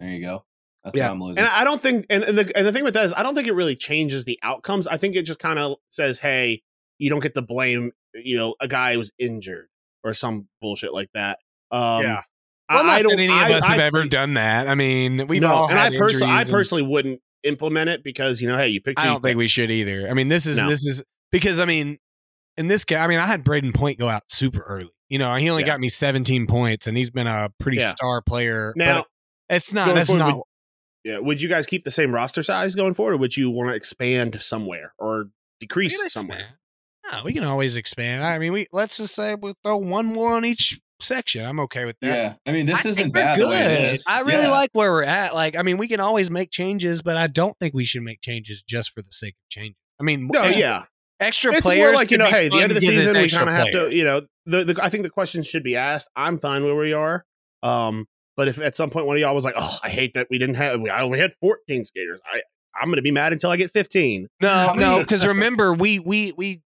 There 0.00 0.10
you 0.10 0.20
go. 0.20 0.44
That's 0.84 0.96
Yeah. 0.96 1.06
what 1.08 1.12
I'm 1.14 1.22
losing. 1.22 1.44
And 1.44 1.52
I 1.52 1.64
don't 1.64 1.80
think, 1.80 2.06
and, 2.08 2.22
and 2.24 2.38
the 2.38 2.56
and 2.56 2.66
the 2.66 2.72
thing 2.72 2.84
with 2.84 2.94
that 2.94 3.04
is, 3.04 3.12
I 3.14 3.22
don't 3.22 3.34
think 3.34 3.46
it 3.48 3.52
really 3.52 3.76
changes 3.76 4.24
the 4.24 4.38
outcomes. 4.42 4.86
I 4.86 4.96
think 4.96 5.16
it 5.16 5.22
just 5.22 5.38
kind 5.38 5.58
of 5.58 5.76
says, 5.88 6.18
hey, 6.20 6.62
you 6.98 7.10
don't 7.10 7.20
get 7.20 7.34
to 7.34 7.42
blame, 7.42 7.92
you 8.14 8.36
know, 8.36 8.54
a 8.60 8.68
guy 8.68 8.92
who 8.92 8.98
was 8.98 9.12
injured 9.18 9.66
or 10.04 10.14
some 10.14 10.48
bullshit 10.60 10.92
like 10.94 11.10
that. 11.14 11.38
Um, 11.70 12.02
Yeah. 12.02 12.22
I, 12.70 12.74
Well, 12.76 12.84
not 12.84 12.98
I 12.98 13.02
don't. 13.02 13.16
that 13.16 13.22
any 13.22 13.32
I, 13.32 13.48
of 13.48 13.56
us 13.56 13.64
I- 13.64 13.72
have 13.72 13.80
ever 13.80 14.04
done 14.04 14.34
that. 14.34 14.68
I 14.68 14.74
mean, 14.74 15.26
we've 15.26 15.40
no, 15.42 15.48
all 15.48 15.70
and 15.70 15.78
I 15.78 15.88
personally, 15.96 16.26
I 16.32 16.34
injuries 16.34 16.48
and- 16.48 16.54
personally 16.54 16.82
wouldn't 16.82 17.20
implement 17.44 17.88
it 17.88 18.02
because 18.04 18.40
you 18.42 18.48
know, 18.48 18.58
hey, 18.58 18.68
you 18.68 18.80
picked. 18.80 18.98
I 18.98 19.04
don't 19.06 19.22
think 19.22 19.38
we 19.38 19.48
should 19.48 19.70
either. 19.70 20.08
I 20.08 20.12
mean, 20.14 20.28
this 20.28 20.44
is 20.46 20.58
No. 20.58 20.68
this 20.68 20.84
is 20.84 21.02
because 21.32 21.60
I 21.60 21.64
mean, 21.64 21.98
in 22.56 22.68
this 22.68 22.84
case, 22.84 22.98
I 22.98 23.06
mean, 23.06 23.18
I 23.20 23.26
had 23.26 23.44
Brayden 23.44 23.72
Point 23.74 23.98
go 23.98 24.08
out 24.08 24.24
super 24.28 24.60
early. 24.62 24.90
You 25.08 25.18
know, 25.18 25.34
he 25.36 25.48
only 25.48 25.62
Yeah. 25.62 25.68
got 25.68 25.80
me 25.80 25.88
17 25.88 26.46
points, 26.46 26.86
and 26.86 26.96
he's 26.96 27.10
been 27.10 27.26
a 27.26 27.48
pretty 27.58 27.78
Yeah. 27.78 27.90
star 27.90 28.20
player. 28.20 28.72
but 28.76 28.84
Now, 28.84 29.04
it's 29.48 29.72
not. 29.72 29.86
going 29.86 29.96
That's 29.96 30.08
forward, 30.10 30.18
not. 30.20 30.40
Yeah, 31.08 31.18
would 31.18 31.40
you 31.42 31.48
guys 31.48 31.66
keep 31.66 31.84
the 31.84 31.90
same 31.90 32.12
roster 32.14 32.42
size 32.42 32.74
going 32.74 32.94
forward, 32.94 33.14
or 33.14 33.16
would 33.18 33.36
you 33.36 33.50
want 33.50 33.70
to 33.70 33.74
expand 33.74 34.40
somewhere 34.42 34.92
or 34.98 35.26
decrease 35.60 35.96
somewhere? 36.12 36.38
expand. 36.38 36.54
No, 37.12 37.22
we 37.24 37.32
can 37.32 37.44
always 37.44 37.76
expand. 37.76 38.22
I 38.24 38.38
mean, 38.38 38.52
we 38.52 38.66
let's 38.72 38.98
just 38.98 39.14
say 39.14 39.34
we 39.34 39.54
throw 39.64 39.76
one 39.78 40.06
more 40.06 40.34
on 40.36 40.44
each 40.44 40.78
section. 41.00 41.44
I'm 41.46 41.60
okay 41.60 41.84
with 41.84 41.96
that. 42.02 42.06
yeah, 42.14 42.34
I 42.44 42.52
mean 42.52 42.66
this 42.66 42.84
I 42.84 42.90
isn't 42.90 43.02
think 43.04 43.14
we're 43.14 43.22
bad 43.22 43.38
the 43.40 43.46
way 43.48 43.54
it 43.60 43.78
good. 43.78 43.92
is. 43.94 44.04
I 44.08 44.20
really 44.20 44.42
Yeah. 44.42 44.50
like 44.50 44.70
where 44.72 44.90
we're 44.90 45.04
at. 45.04 45.34
Like, 45.34 45.56
I 45.56 45.62
mean, 45.62 45.78
we 45.78 45.88
can 45.88 46.00
always 46.00 46.30
make 46.30 46.50
changes, 46.50 47.00
but 47.02 47.16
I 47.16 47.26
don't 47.28 47.56
think 47.58 47.72
we 47.72 47.84
should 47.84 48.02
make 48.02 48.20
changes 48.20 48.62
just 48.62 48.90
for 48.90 49.00
the 49.00 49.10
sake 49.12 49.34
of 49.34 49.48
changing. 49.48 49.76
I 50.00 50.02
mean, 50.04 50.28
No, 50.32 50.42
extra, 50.42 50.60
yeah, 50.60 50.82
extra 51.20 51.50
players. 51.52 51.58
it's 51.58 51.66
players. 51.66 51.80
more 51.92 51.94
like 51.94 52.10
you 52.10 52.18
know, 52.18 52.26
hey, 52.26 52.46
at 52.46 52.52
the 52.52 52.58
end 52.60 52.72
of 52.72 52.74
the 52.74 52.80
season, 52.82 53.14
we 53.20 53.28
kind 53.30 53.48
of 53.48 53.54
have 53.54 53.70
to, 53.70 53.96
you 53.96 54.04
know, 54.04 54.22
the, 54.46 54.64
the 54.64 54.84
I 54.84 54.90
think 54.90 55.04
the 55.04 55.10
question 55.10 55.42
should 55.42 55.62
be 55.62 55.76
asked. 55.76 56.08
I'm 56.14 56.38
fine 56.38 56.64
where 56.64 56.74
we 56.76 56.92
are. 56.92 57.24
Um, 57.62 58.06
but 58.38 58.48
if 58.48 58.58
at 58.60 58.76
some 58.76 58.88
point 58.88 59.04
one 59.06 59.16
of 59.16 59.20
y'all 59.20 59.34
was 59.34 59.44
like, 59.44 59.56
"Oh, 59.58 59.78
I 59.82 59.90
hate 59.90 60.14
that 60.14 60.28
we 60.30 60.38
didn't 60.38 60.54
have, 60.54 60.80
I 60.90 61.02
only 61.02 61.18
had 61.18 61.32
14 61.40 61.84
skaters," 61.84 62.20
I 62.24 62.40
I'm 62.80 62.88
gonna 62.88 63.02
be 63.02 63.10
mad 63.10 63.32
until 63.32 63.50
I 63.50 63.56
get 63.56 63.72
15. 63.72 64.28
No, 64.40 64.72
no, 64.74 65.00
because 65.00 65.26
remember 65.26 65.74
we 65.74 65.98
we 65.98 66.32
we 66.36 66.62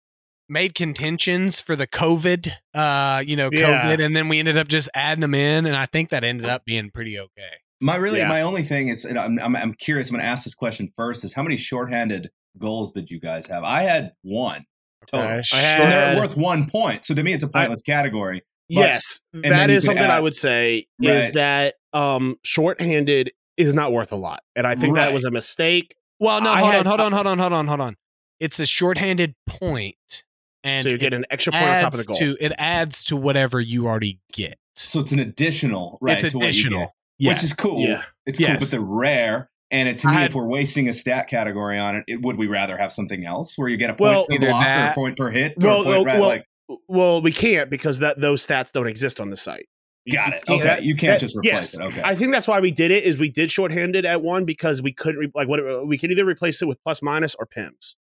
made 0.49 0.73
contentions 0.75 1.59
for 1.59 1.75
the 1.75 1.85
COVID, 1.85 2.49
uh, 2.73 3.21
you 3.27 3.35
know, 3.35 3.49
Yeah. 3.51 3.83
COVID, 3.83 4.03
and 4.03 4.15
then 4.15 4.29
we 4.29 4.39
ended 4.39 4.57
up 4.57 4.69
just 4.69 4.89
adding 4.95 5.19
them 5.21 5.35
in, 5.35 5.65
and 5.65 5.75
I 5.75 5.85
think 5.85 6.09
that 6.09 6.23
ended 6.23 6.47
up 6.47 6.63
being 6.65 6.89
pretty 6.89 7.19
okay. 7.19 7.51
My 7.81 7.97
really, 7.97 8.19
Yeah. 8.19 8.29
my 8.29 8.41
only 8.41 8.63
thing 8.63 8.87
is, 8.87 9.03
and 9.05 9.19
I'm, 9.19 9.37
I'm, 9.39 9.55
I'm 9.55 9.73
curious. 9.73 10.09
I'm 10.09 10.15
going 10.15 10.23
to 10.23 10.29
ask 10.29 10.45
this 10.45 10.55
question 10.55 10.89
first: 10.95 11.23
Is 11.25 11.33
how 11.33 11.43
many 11.43 11.57
shorthanded 11.57 12.29
goals 12.57 12.93
did 12.93 13.11
you 13.11 13.19
guys 13.19 13.45
have? 13.47 13.63
I 13.63 13.81
had 13.83 14.13
one 14.23 14.65
total, 15.05 15.27
Okay, 15.27 15.41
I 15.53 15.59
and 15.81 15.91
they're 15.91 16.17
worth 16.17 16.37
one 16.37 16.69
point. 16.69 17.05
So 17.05 17.13
to 17.13 17.21
me, 17.21 17.33
it's 17.33 17.43
a 17.43 17.49
pointless 17.49 17.81
category. 17.81 18.41
But- 18.69 18.75
yes, 18.75 19.21
then 19.33 19.43
that 19.53 19.69
you 19.69 19.77
is 19.77 19.85
something 19.85 20.03
I 20.05 20.19
would 20.19 20.35
say 20.35 20.87
is 21.01 21.31
that 21.31 21.75
um 21.93 22.37
shorthanded 22.43 23.31
is 23.55 23.73
not 23.73 23.91
worth 23.91 24.11
a 24.11 24.15
lot, 24.17 24.41
and 24.55 24.67
I 24.67 24.75
think 24.75 24.95
that 24.95 25.13
was 25.13 25.25
a 25.25 25.31
mistake. 25.31 25.95
Well, 26.19 26.41
no, 26.41 26.49
I 26.51 26.59
hold 26.59 26.73
had- 26.73 26.79
on, 26.81 26.85
hold 26.87 26.99
on, 27.01 27.11
hold 27.13 27.27
on, 27.27 27.37
hold 27.39 27.53
on, 27.53 27.67
hold 27.67 27.81
on. 27.81 27.95
It's 28.39 28.59
a 28.59 28.65
shorthanded 28.65 29.35
point, 29.47 30.23
and 30.63 30.83
so 30.83 30.89
you 30.89 30.97
get 30.97 31.13
an 31.13 31.25
extra 31.31 31.53
point 31.53 31.63
on 31.65 31.79
top 31.79 31.93
of 31.93 31.99
the 31.99 31.99
adds 31.99 32.07
goal. 32.07 32.17
to 32.17 32.37
it 32.39 32.51
adds 32.57 33.03
to 33.05 33.15
whatever 33.15 33.59
you 33.61 33.87
already 33.87 34.19
get. 34.33 34.57
So 34.75 34.99
it's 34.99 35.11
an 35.11 35.19
additional, 35.19 35.97
right? 36.01 36.21
it's 36.23 36.31
to 36.33 36.37
what 36.37 36.43
you 36.43 36.49
additional, 36.49 36.79
get, 36.81 36.91
yeah. 37.19 37.33
which 37.33 37.43
is 37.43 37.53
cool. 37.53 37.81
Yeah. 37.87 38.03
It's 38.27 38.37
cool, 38.39 38.47
Yes. 38.47 38.59
but 38.59 38.69
they're 38.71 38.81
rare. 38.81 39.49
And 39.71 39.89
it, 39.89 39.97
to 39.99 40.07
I 40.07 40.11
me, 40.11 40.17
had- 40.17 40.29
if 40.29 40.35
we're 40.35 40.45
wasting 40.45 40.87
a 40.87 40.93
stat 40.93 41.27
category 41.27 41.77
on 41.79 41.95
it, 41.97 42.03
it, 42.07 42.21
would 42.21 42.37
we 42.37 42.47
rather 42.47 42.77
have 42.77 42.93
something 42.93 43.25
else 43.25 43.57
where 43.57 43.67
you 43.69 43.75
get 43.77 43.89
a 43.89 43.93
point 43.93 43.99
Well, 44.11 44.25
per 44.27 44.33
either 44.35 44.47
block 44.49 44.67
or 44.67 44.83
a 44.91 44.93
point 44.93 45.17
per 45.17 45.29
hit? 45.31 45.53
or 45.63 45.67
a 45.69 45.73
point 45.75 45.87
well, 45.87 46.05
ra- 46.05 46.13
well, 46.19 46.27
like, 46.27 46.45
well, 46.87 47.21
we 47.21 47.31
can't 47.31 47.69
because 47.69 47.99
that 47.99 48.19
those 48.19 48.45
stats 48.45 48.71
don't 48.71 48.87
exist 48.87 49.19
on 49.19 49.29
the 49.29 49.37
site. 49.37 49.67
Got 50.11 50.33
it. 50.33 50.45
can't- 50.45 50.61
Okay, 50.65 50.79
you 50.83 50.95
can't 50.95 51.13
that- 51.13 51.19
just 51.19 51.35
replace 51.35 51.51
yes. 51.53 51.73
it. 51.79 51.81
Okay, 51.81 52.01
I 52.03 52.15
think 52.15 52.31
that's 52.31 52.47
why 52.47 52.59
we 52.61 52.71
did 52.71 52.91
it. 52.91 53.03
Is 53.03 53.17
we 53.17 53.29
did 53.29 53.51
shorthanded 53.51 54.05
at 54.05 54.21
one 54.21 54.45
because 54.45 54.81
we 54.81 54.93
couldn't 54.93 55.19
re- 55.19 55.31
like 55.35 55.47
what 55.49 55.85
we 55.85 55.97
could 55.97 56.11
either 56.11 56.25
replace 56.25 56.61
it 56.61 56.65
with 56.65 56.81
plus 56.83 57.01
minus 57.01 57.35
or 57.35 57.45
pims. 57.45 57.95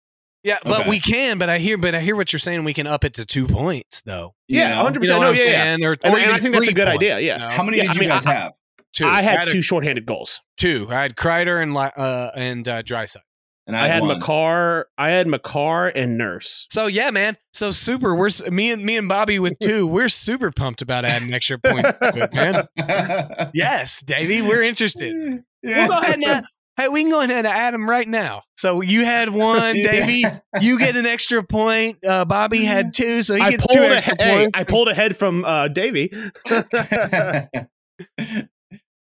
Yeah, 0.44 0.58
but 0.62 0.82
Okay. 0.82 0.90
we 0.90 1.00
can. 1.00 1.38
But 1.38 1.48
I 1.48 1.58
hear, 1.58 1.76
but 1.76 1.96
I 1.96 2.00
hear 2.00 2.14
what 2.14 2.32
you're 2.32 2.38
saying. 2.38 2.62
We 2.62 2.72
can 2.74 2.86
up 2.86 3.02
it 3.02 3.14
to 3.14 3.24
two 3.24 3.48
points, 3.48 4.02
though. 4.02 4.34
You 4.46 4.60
Yeah, 4.60 4.68
know? 4.68 4.82
hundred 4.82 5.02
You 5.02 5.08
know 5.08 5.16
percent. 5.16 5.18
what 5.18 5.24
No, 5.24 5.30
I'm 5.30 5.34
yeah, 5.36 5.42
yeah. 5.44 5.64
saying? 5.64 5.84
Or, 5.84 5.92
And, 6.04 6.14
or 6.14 6.18
and 6.20 6.30
I 6.30 6.38
think 6.38 6.54
that's 6.54 6.68
a 6.68 6.72
good 6.72 6.86
points, 6.86 6.96
idea. 6.98 7.18
Yeah, 7.18 7.32
you 7.34 7.38
know? 7.40 7.48
How 7.48 7.62
many 7.64 7.78
Yeah, 7.78 7.82
did 7.84 7.90
I 7.90 7.94
you 7.94 8.00
mean, 8.00 8.08
guys 8.10 8.26
I- 8.26 8.34
have? 8.34 8.52
Two. 8.92 9.06
I 9.06 9.22
had 9.22 9.48
a- 9.48 9.50
two 9.50 9.60
shorthanded 9.60 10.06
goals. 10.06 10.40
Two. 10.56 10.86
I 10.88 11.02
had 11.02 11.16
Kreider 11.16 11.60
and 11.60 11.74
Li- 11.74 11.90
uh, 11.96 12.30
and 12.36 12.66
uh, 12.68 12.82
Draisaitl. 12.84 13.22
And 13.66 13.76
I 13.76 13.86
had 13.86 14.02
one. 14.02 14.18
Makar. 14.18 14.86
I 14.96 15.10
had 15.10 15.26
Makar 15.26 15.88
and 15.88 16.16
Nurse. 16.16 16.66
So 16.70 16.86
yeah, 16.86 17.10
man. 17.10 17.36
So 17.52 17.72
super. 17.72 18.14
We're 18.14 18.30
me 18.50 18.70
and 18.70 18.84
me 18.84 18.96
and 18.96 19.08
Bobby 19.08 19.38
with 19.38 19.58
two. 19.62 19.86
We're 19.86 20.08
super 20.08 20.52
pumped 20.52 20.82
about 20.82 21.04
adding 21.04 21.32
extra 21.32 21.58
points, 21.58 21.90
it, 22.00 22.34
man. 22.34 23.50
Yes, 23.54 24.02
Davey, 24.02 24.42
we're 24.42 24.62
interested. 24.62 25.42
We'll 25.62 25.88
go 25.88 25.98
ahead 25.98 26.20
now. 26.20 26.42
Hey, 26.76 26.86
we 26.86 27.00
can 27.02 27.10
go 27.10 27.22
ahead 27.22 27.38
and 27.38 27.46
add 27.48 27.74
them 27.74 27.90
right 27.90 28.06
now. 28.06 28.42
So 28.56 28.82
you 28.82 29.04
had 29.04 29.30
one, 29.30 29.74
Davey. 29.74 30.24
You 30.60 30.78
get 30.78 30.96
an 30.96 31.06
extra 31.06 31.42
point. 31.42 31.98
Uh, 32.06 32.24
Bobby 32.24 32.62
had 32.64 32.94
two, 32.94 33.20
so 33.22 33.34
he 33.34 33.40
I 33.40 33.50
gets 33.50 33.66
two 33.66 33.78
pulled, 33.78 33.90
extra 33.90 34.14
ahead, 34.14 34.20
hey, 34.20 34.42
points. 34.44 34.60
I 34.60 34.64
pulled 34.64 34.88
ahead 34.88 35.16
from 35.16 35.44
uh, 35.44 35.66
Davey. 35.66 36.12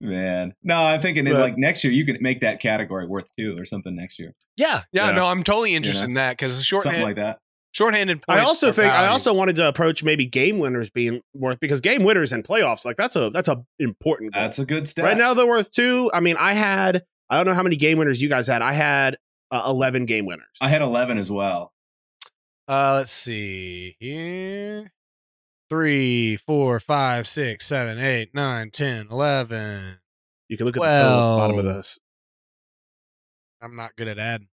Man, 0.03 0.53
no, 0.65 0.83
I'm 0.83 1.01
thinking 1.01 1.29
in 1.29 1.33
But- 1.33 1.41
like 1.41 1.57
next 1.57 1.85
year 1.85 1.93
you 1.93 2.05
could 2.05 2.21
make 2.21 2.41
that 2.41 2.59
category 2.61 3.07
worth 3.07 3.31
two 3.39 3.57
or 3.57 3.65
something 3.65 3.95
next 3.95 4.19
year, 4.19 4.35
yeah, 4.57 4.83
yeah, 4.91 5.07
Yeah. 5.07 5.13
No, 5.13 5.27
I'm 5.27 5.45
totally 5.45 5.75
interested 5.77 6.03
know? 6.03 6.09
in 6.09 6.15
that 6.15 6.37
because 6.37 6.67
something 6.67 7.03
like 7.03 7.17
that. 7.17 7.39
shorthanded. 7.71 8.25
I 8.29 8.41
also 8.41 8.71
are 8.71 8.73
think 8.73 8.93
I 8.93 9.07
also 9.07 9.33
wanted 9.33 9.57
to 9.57 9.69
approach 9.69 10.03
maybe 10.03 10.27
game 10.27 10.59
winners 10.59 10.91
being 10.91 11.23
worth 11.35 11.61
because 11.61 11.81
game 11.81 12.03
winners 12.03 12.33
and 12.33 12.43
playoffs 12.43 12.85
like 12.85 12.97
that's 12.97 13.15
a 13.15 13.31
that's 13.31 13.49
a 13.49 13.65
important 13.79 14.33
goal. 14.35 14.43
That's 14.43 14.59
a 14.59 14.67
good 14.67 14.89
step. 14.89 15.05
right 15.05 15.17
now 15.17 15.35
they're 15.35 15.47
worth 15.47 15.71
two. 15.71 16.11
I 16.13 16.19
mean, 16.19 16.37
I 16.37 16.55
had 16.55 17.05
I 17.31 17.37
don't 17.37 17.47
know 17.47 17.55
how 17.55 17.63
many 17.63 17.77
game 17.77 17.99
winners 17.99 18.21
you 18.21 18.29
guys 18.29 18.49
had. 18.49 18.61
I 18.61 18.73
had 18.73 19.19
uh, 19.53 19.63
eleven 19.67 20.05
game 20.05 20.27
winners. 20.27 20.47
I 20.61 20.69
had 20.69 20.83
11 20.83 21.17
as 21.17 21.31
well. 21.31 21.73
Uh, 22.69 22.95
let's 22.95 23.13
see 23.13 23.97
here. 24.01 24.91
Three, 25.73 26.37
four, 26.37 26.79
five, 26.81 27.27
six, 27.27 27.65
seven, 27.65 27.99
eight, 27.99 28.35
nine, 28.35 28.71
ten, 28.71 29.09
eleven. 29.11 30.01
you 30.49 30.59
can 30.59 30.67
look 30.67 30.77
at 30.77 30.83
the 30.83 30.87
total 30.87 31.01
at 31.01 31.31
the 31.31 31.37
bottom 31.39 31.59
of 31.61 31.65
Well, 31.65 31.75
this. 31.77 31.99
I'm 33.63 33.75
not 33.75 33.97
good 33.97 34.07
at 34.07 34.19
adding. 34.19 34.49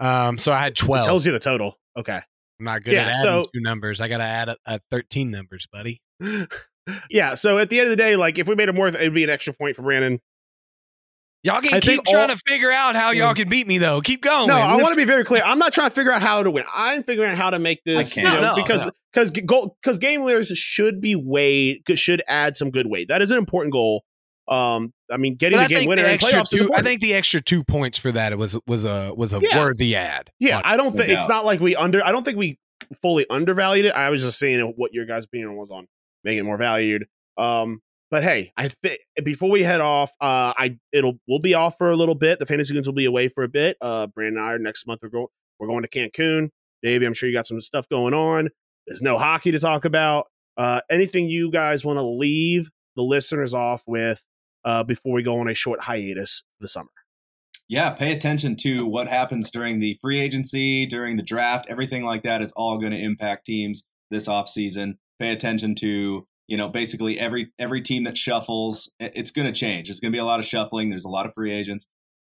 Um, 0.00 0.38
so 0.38 0.50
I 0.52 0.58
had 0.58 0.72
It 0.72 0.78
twelve. 0.78 1.04
tells 1.06 1.24
you 1.24 1.30
the 1.30 1.38
total. 1.38 1.78
Okay. 1.96 2.16
I'm 2.58 2.64
not 2.64 2.82
good 2.82 2.94
Yeah, 2.94 3.02
at 3.02 3.08
adding 3.10 3.22
so- 3.22 3.44
two 3.54 3.60
numbers. 3.60 4.00
I 4.00 4.08
got 4.08 4.18
to 4.18 4.24
add 4.24 4.48
a, 4.48 4.56
a 4.66 4.80
13 4.90 5.30
numbers, 5.30 5.68
buddy. 5.72 6.02
yeah. 7.08 7.34
So 7.34 7.58
at 7.58 7.70
the 7.70 7.78
end 7.78 7.86
of 7.86 7.96
the 7.96 8.02
day, 8.02 8.16
like 8.16 8.36
if 8.36 8.48
we 8.48 8.56
made 8.56 8.68
it 8.68 8.74
worth, 8.74 8.96
it'd 8.96 9.14
be 9.14 9.22
an 9.22 9.30
extra 9.30 9.52
point 9.54 9.76
for 9.76 9.82
Brandon. 9.82 10.18
Y'all 11.44 11.60
can 11.60 11.74
I 11.74 11.80
keep 11.80 12.04
trying 12.04 12.30
all- 12.30 12.36
to 12.36 12.42
figure 12.46 12.70
out 12.70 12.94
how 12.94 13.10
y'all 13.10 13.34
can 13.34 13.48
beat 13.48 13.66
me, 13.66 13.78
though. 13.78 14.00
Keep 14.00 14.22
going. 14.22 14.46
No, 14.48 14.54
I 14.54 14.74
want 14.76 14.90
to 14.90 14.96
be 14.96 15.04
very 15.04 15.24
clear. 15.24 15.42
I'm 15.44 15.58
not 15.58 15.72
trying 15.72 15.88
to 15.90 15.94
figure 15.94 16.12
out 16.12 16.22
how 16.22 16.42
to 16.42 16.50
win. 16.50 16.64
I'm 16.72 17.02
figuring 17.02 17.30
out 17.30 17.36
how 17.36 17.50
to 17.50 17.58
make 17.58 17.82
this, 17.84 18.16
I 18.16 18.20
you 18.22 18.28
can't. 18.28 18.40
know, 18.40 18.48
No, 18.50 18.56
no, 18.56 18.62
because 18.62 18.86
no. 18.86 18.92
because 19.12 19.30
goal 19.32 19.76
because 19.82 19.98
game 19.98 20.22
winners 20.22 20.48
should 20.48 21.00
be 21.00 21.16
weighed 21.16 21.82
should 21.96 22.22
add 22.28 22.56
some 22.56 22.70
good 22.70 22.86
weight. 22.86 23.08
That 23.08 23.22
is 23.22 23.30
an 23.32 23.38
important 23.38 23.72
goal. 23.72 24.04
Um, 24.48 24.92
I 25.10 25.16
mean, 25.16 25.34
getting 25.36 25.58
But 25.58 25.68
the 25.68 25.76
I 25.76 25.78
game 25.80 25.88
winner 25.88 26.02
the 26.02 26.12
in 26.12 26.18
playoffs 26.18 26.52
is 26.52 26.60
two. 26.60 26.70
I 26.74 26.82
think 26.82 27.00
the 27.00 27.14
extra 27.14 27.40
two 27.40 27.64
points 27.64 27.98
for 27.98 28.12
that 28.12 28.36
was 28.38 28.58
was 28.66 28.84
a 28.84 29.12
was 29.14 29.32
a 29.32 29.40
Yeah. 29.42 29.58
worthy 29.58 29.96
ad. 29.96 30.30
yeah, 30.38 30.60
I 30.64 30.76
don't 30.76 30.92
think 30.92 31.08
it's 31.08 31.28
not 31.28 31.44
like 31.44 31.58
we 31.60 31.74
under. 31.74 32.04
I 32.04 32.12
don't 32.12 32.24
think 32.24 32.38
we 32.38 32.58
fully 33.00 33.26
undervalued 33.30 33.86
it. 33.86 33.94
I 33.94 34.10
was 34.10 34.22
just 34.22 34.38
saying 34.38 34.60
what 34.76 34.92
your 34.92 35.06
guys' 35.06 35.24
opinion 35.24 35.56
was 35.56 35.70
on 35.70 35.86
making 36.24 36.40
it 36.40 36.42
more 36.44 36.56
valued. 36.58 37.06
Um, 37.38 37.80
but 38.12 38.22
hey, 38.22 38.52
I 38.58 38.70
before 39.24 39.50
we 39.50 39.62
head 39.62 39.80
off, 39.80 40.10
uh, 40.20 40.52
I 40.56 40.76
it'll 40.92 41.14
we'll 41.26 41.40
be 41.40 41.54
off 41.54 41.78
for 41.78 41.90
a 41.90 41.96
little 41.96 42.14
bit. 42.14 42.38
The 42.38 42.44
fantasy 42.44 42.74
goons 42.74 42.86
will 42.86 42.94
be 42.94 43.06
away 43.06 43.28
for 43.28 43.42
a 43.42 43.48
bit. 43.48 43.78
Uh, 43.80 44.06
Brandon 44.06 44.36
and 44.36 44.46
I 44.46 44.52
are 44.52 44.58
next 44.58 44.86
month. 44.86 45.00
We're 45.02 45.08
going 45.08 45.28
we're 45.58 45.66
going 45.66 45.82
to 45.82 45.88
Cancun. 45.88 46.50
Davey, 46.82 47.06
I'm 47.06 47.14
sure 47.14 47.26
you 47.26 47.34
got 47.34 47.46
some 47.46 47.60
stuff 47.62 47.88
going 47.88 48.12
on. 48.12 48.50
There's 48.86 49.00
no 49.00 49.16
hockey 49.16 49.50
to 49.52 49.58
talk 49.58 49.86
about. 49.86 50.26
Uh, 50.58 50.82
anything 50.90 51.30
you 51.30 51.50
guys 51.50 51.86
want 51.86 51.96
to 51.96 52.02
leave 52.02 52.68
the 52.96 53.02
listeners 53.02 53.54
off 53.54 53.82
with 53.86 54.22
uh, 54.62 54.84
before 54.84 55.14
we 55.14 55.22
go 55.22 55.40
on 55.40 55.48
a 55.48 55.54
short 55.54 55.80
hiatus 55.80 56.44
this 56.60 56.74
summer? 56.74 56.90
Yeah, 57.66 57.90
pay 57.92 58.12
attention 58.12 58.56
to 58.56 58.84
what 58.84 59.08
happens 59.08 59.50
during 59.50 59.78
the 59.78 59.96
free 60.02 60.20
agency, 60.20 60.84
during 60.84 61.16
the 61.16 61.22
draft. 61.22 61.64
Everything 61.70 62.04
like 62.04 62.24
that 62.24 62.42
is 62.42 62.52
all 62.52 62.78
going 62.78 62.92
to 62.92 62.98
impact 62.98 63.46
teams 63.46 63.84
this 64.10 64.28
offseason. 64.28 64.98
Pay 65.18 65.32
attention 65.32 65.74
to, 65.76 66.26
you 66.46 66.56
know, 66.56 66.68
basically 66.68 67.18
every 67.18 67.52
every 67.58 67.80
team 67.82 68.04
that 68.04 68.16
shuffles. 68.16 68.90
It's 69.00 69.30
going 69.30 69.46
to 69.46 69.58
change. 69.58 69.88
It's 69.90 70.00
going 70.00 70.12
to 70.12 70.16
be 70.16 70.20
a 70.20 70.24
lot 70.24 70.40
of 70.40 70.46
shuffling. 70.46 70.90
There's 70.90 71.04
a 71.04 71.08
lot 71.10 71.26
of 71.26 71.34
free 71.34 71.52
agents. 71.52 71.86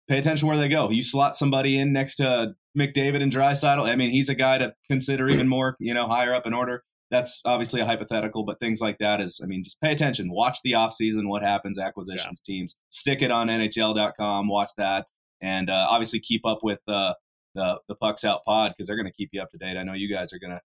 Pay 0.09 0.19
attention 0.19 0.49
where 0.49 0.57
they 0.59 0.69
go. 0.69 0.91
You 0.91 1.03
slot 1.03 1.37
somebody 1.37 1.79
in 1.79 1.93
next 1.93 2.17
to 2.17 2.55
McDavid 2.79 3.23
and 3.23 3.33
Drysidle. 3.33 3.89
I 3.89 3.97
mean, 3.97 4.11
he's 4.11 4.29
a 4.29 4.35
guy 4.35 4.59
to 4.59 4.75
consider 4.91 5.29
even 5.29 5.49
more, 5.49 5.77
you 5.81 5.95
know, 5.95 6.07
higher 6.07 6.35
up 6.35 6.47
in 6.47 6.53
order. 6.53 6.83
That's 7.11 7.41
obviously 7.45 7.81
a 7.81 7.87
hypothetical, 7.87 8.45
but 8.45 8.59
things 8.61 8.81
like 8.81 8.99
that 8.99 9.21
is, 9.21 9.41
I 9.43 9.47
mean, 9.47 9.63
just 9.63 9.81
pay 9.81 9.93
attention. 9.93 10.31
Watch 10.33 10.59
the 10.65 10.73
offseason, 10.73 11.29
what 11.29 11.43
happens, 11.43 11.79
acquisitions, 11.79 12.41
teams. 12.41 12.77
Stick 12.91 13.23
it 13.23 13.31
on 13.31 13.47
NHL.com. 13.49 14.49
Watch 14.49 14.71
that 14.77 15.07
and 15.41 15.71
uh, 15.71 15.87
obviously 15.89 16.21
keep 16.21 16.45
up 16.47 16.59
with 16.63 16.81
uh, 16.89 17.15
the 17.55 17.79
the 17.89 17.95
pucks 17.95 18.25
out 18.25 18.45
pod 18.45 18.73
because 18.73 18.87
they're 18.87 18.97
going 18.97 19.07
to 19.07 19.13
keep 19.13 19.31
you 19.33 19.41
up 19.41 19.51
to 19.53 19.59
date. 19.59 19.77
I 19.77 19.85
know 19.85 19.93
you 19.93 20.13
guys 20.13 20.33
are 20.33 20.39
going 20.39 20.53
to 20.55 20.61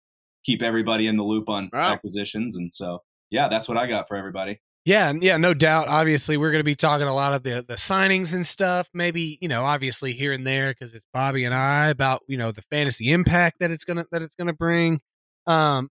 keep 0.45 0.63
everybody 0.63 1.07
in 1.07 1.17
the 1.17 1.23
loop 1.25 1.49
on 1.49 1.69
Wow. 1.73 1.93
acquisitions, 1.93 2.57
and 2.57 2.73
so 2.75 3.03
yeah, 3.31 3.49
that's 3.49 3.69
what 3.69 3.79
I 3.79 3.87
got 3.87 4.09
for 4.09 4.17
everybody. 4.17 4.61
Yeah, 4.85 5.13
yeah, 5.21 5.37
no 5.37 5.53
doubt. 5.53 5.89
Obviously, 5.89 6.39
we're 6.39 6.51
going 6.51 6.61
to 6.61 6.65
be 6.65 6.75
talking 6.75 7.07
a 7.07 7.15
lot 7.15 7.35
of 7.35 7.43
the 7.43 7.65
the 7.67 7.75
signings 7.75 8.35
and 8.35 8.47
stuff. 8.47 8.89
Maybe 8.95 9.39
you 9.41 9.49
know, 9.49 9.65
obviously 9.65 10.13
here 10.13 10.33
and 10.33 10.47
there 10.47 10.73
because 10.73 10.95
it's 10.95 11.07
Bobby 11.13 11.45
and 11.45 11.55
I 11.55 11.89
about 11.89 12.23
you 12.27 12.39
know 12.39 12.53
the 12.53 12.63
fantasy 12.63 13.11
impact 13.13 13.59
that 13.61 13.71
it's 13.71 13.85
gonna 13.85 14.07
that 14.13 14.23
it's 14.23 14.35
gonna 14.35 14.55
bring. 14.55 15.01
Um, 15.47 15.91